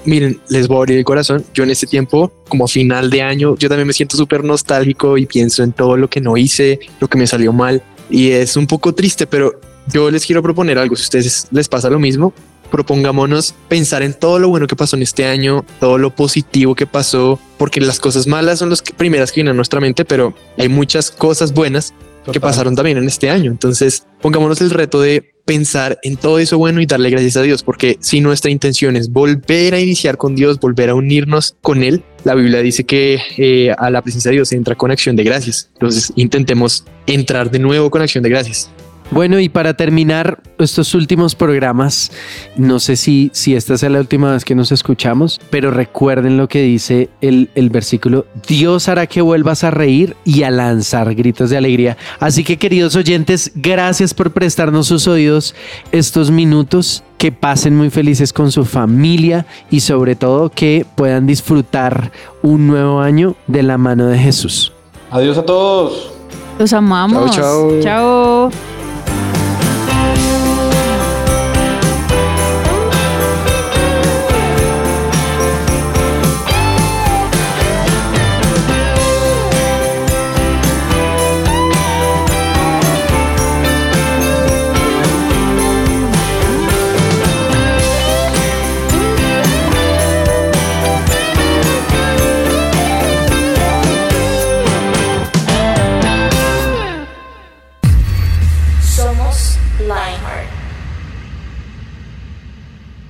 miren, 0.05 0.41
les 0.49 0.69
voy 0.69 0.77
a 0.77 0.81
abrir 0.81 0.99
el 0.99 1.05
corazón. 1.05 1.45
Yo 1.55 1.65
en 1.65 1.71
este 1.71 1.87
tiempo, 1.87 2.33
como 2.49 2.67
final 2.69 3.11
de 3.11 3.23
año, 3.23 3.57
yo 3.57 3.69
también 3.69 3.87
me 3.87 3.93
siento 3.93 4.17
súper 4.17 4.45
nostálgico 4.45 5.19
y 5.19 5.27
pienso 5.27 5.63
en 5.63 5.73
todo 5.73 5.97
lo 5.97 6.09
que 6.09 6.21
no 6.21 6.37
hice, 6.37 6.81
lo 7.01 7.09
que 7.09 7.19
me 7.19 7.27
salió 7.27 7.53
mal. 7.53 7.83
Y 8.11 8.31
es 8.31 8.57
un 8.57 8.67
poco 8.67 8.95
triste, 8.95 9.27
pero 9.27 9.61
yo 9.93 10.11
les 10.11 10.27
quiero 10.27 10.43
proponer 10.43 10.79
algo. 10.79 10.97
Si 10.97 11.03
a 11.03 11.05
ustedes 11.05 11.49
les 11.51 11.69
pasa 11.69 11.91
lo 11.91 11.99
mismo, 11.99 12.33
propongámonos 12.71 13.55
pensar 13.69 14.03
en 14.03 14.15
todo 14.15 14.39
lo 14.39 14.49
bueno 14.49 14.67
que 14.67 14.77
pasó 14.77 14.97
en 14.97 15.03
este 15.03 15.27
año, 15.27 15.65
todo 15.79 15.99
lo 15.99 16.15
positivo 16.15 16.75
que 16.75 16.87
pasó, 16.87 17.39
porque 17.59 17.81
las 17.81 18.01
cosas 18.01 18.27
malas 18.27 18.59
son 18.59 18.71
las 18.71 18.83
primeras 18.83 19.31
que 19.31 19.37
vienen 19.37 19.53
a 19.53 19.55
nuestra 19.55 19.81
mente, 19.81 20.05
pero 20.05 20.35
hay 20.57 20.69
muchas 20.69 21.11
cosas 21.11 21.53
buenas 21.53 21.93
que 22.31 22.41
pasaron 22.41 22.75
también 22.75 22.99
en 22.99 23.05
este 23.05 23.31
año. 23.31 23.51
Entonces, 23.51 24.07
pongámonos 24.21 24.61
el 24.61 24.71
reto 24.71 25.01
de 25.01 25.33
pensar 25.45 25.99
en 26.03 26.17
todo 26.17 26.39
eso 26.39 26.57
bueno 26.59 26.81
y 26.81 26.87
darle 26.87 27.11
gracias 27.11 27.37
a 27.37 27.43
Dios, 27.43 27.63
porque 27.63 27.97
si 28.01 28.21
nuestra 28.21 28.51
intención 28.51 28.97
es 28.97 29.11
volver 29.11 29.75
a 29.75 29.81
iniciar 29.81 30.17
con 30.17 30.37
Dios, 30.37 30.61
volver 30.61 30.91
a 30.91 30.95
unirnos 30.95 31.57
con 31.61 31.83
Él, 31.83 32.05
la 32.25 32.35
Biblia 32.35 32.61
dice 32.61 32.85
que 32.85 33.19
eh, 33.37 33.75
a 33.77 33.91
la 33.91 34.03
presencia 34.03 34.31
de 34.31 34.37
Dios 34.37 34.49
se 34.51 34.57
entra 34.57 34.77
con 34.77 34.91
acción 34.91 35.17
de 35.17 35.25
gracias. 35.25 35.71
Entonces, 35.75 36.13
intentemos 36.17 36.85
entrar 37.07 37.51
de 37.51 37.59
nuevo 37.59 37.91
con 37.91 38.03
acción 38.03 38.23
de 38.23 38.31
gracias. 38.31 38.71
Bueno, 39.13 39.39
y 39.39 39.51
para 39.51 39.75
terminar 39.75 40.41
estos 40.59 40.95
últimos 40.95 41.35
programas, 41.35 42.11
no 42.57 42.81
sé 42.81 42.97
si, 42.97 43.31
si 43.35 43.55
esta 43.55 43.77
sea 43.77 43.91
la 43.91 44.01
última 44.01 44.33
vez 44.33 44.43
que 44.43 44.55
nos 44.55 44.73
escuchamos, 44.73 45.39
pero 45.51 45.71
recuerden 45.71 46.39
lo 46.39 46.49
que 46.49 46.63
dice 46.63 47.11
el, 47.21 47.51
el 47.55 47.69
versículo, 47.69 48.25
Dios 48.49 48.89
hará 48.89 49.07
que 49.07 49.21
vuelvas 49.21 49.65
a 49.65 49.71
reír 49.71 50.17
y 50.25 50.45
a 50.45 50.51
lanzar 50.51 51.15
gritos 51.15 51.51
de 51.51 51.59
alegría. 51.59 51.99
Así 52.21 52.43
que 52.43 52.57
queridos 52.57 52.97
oyentes, 52.97 53.53
gracias 53.55 54.15
por 54.15 54.31
prestarnos 54.31 54.87
sus 54.87 55.07
oídos 55.07 55.55
estos 55.93 56.31
minutos, 56.31 57.05
que 57.19 57.33
pasen 57.33 57.77
muy 57.77 57.91
felices 57.91 58.33
con 58.33 58.51
su 58.51 58.65
familia 58.65 59.45
y 59.71 59.81
sobre 59.81 60.17
todo 60.17 60.49
que 60.49 60.87
puedan 60.97 61.27
disfrutar 61.27 62.11
un 62.43 62.67
nuevo 62.67 63.01
año 63.01 63.37
de 63.47 63.63
la 63.63 63.77
mano 63.77 64.07
de 64.07 64.19
Jesús. 64.19 64.73
Adiós 65.11 65.37
a 65.37 65.45
todos. 65.45 66.11
Los 66.59 66.73
amamos. 66.73 67.31
Chao, 67.31 67.81
chao. 67.83 68.51
Chao. 68.51 68.72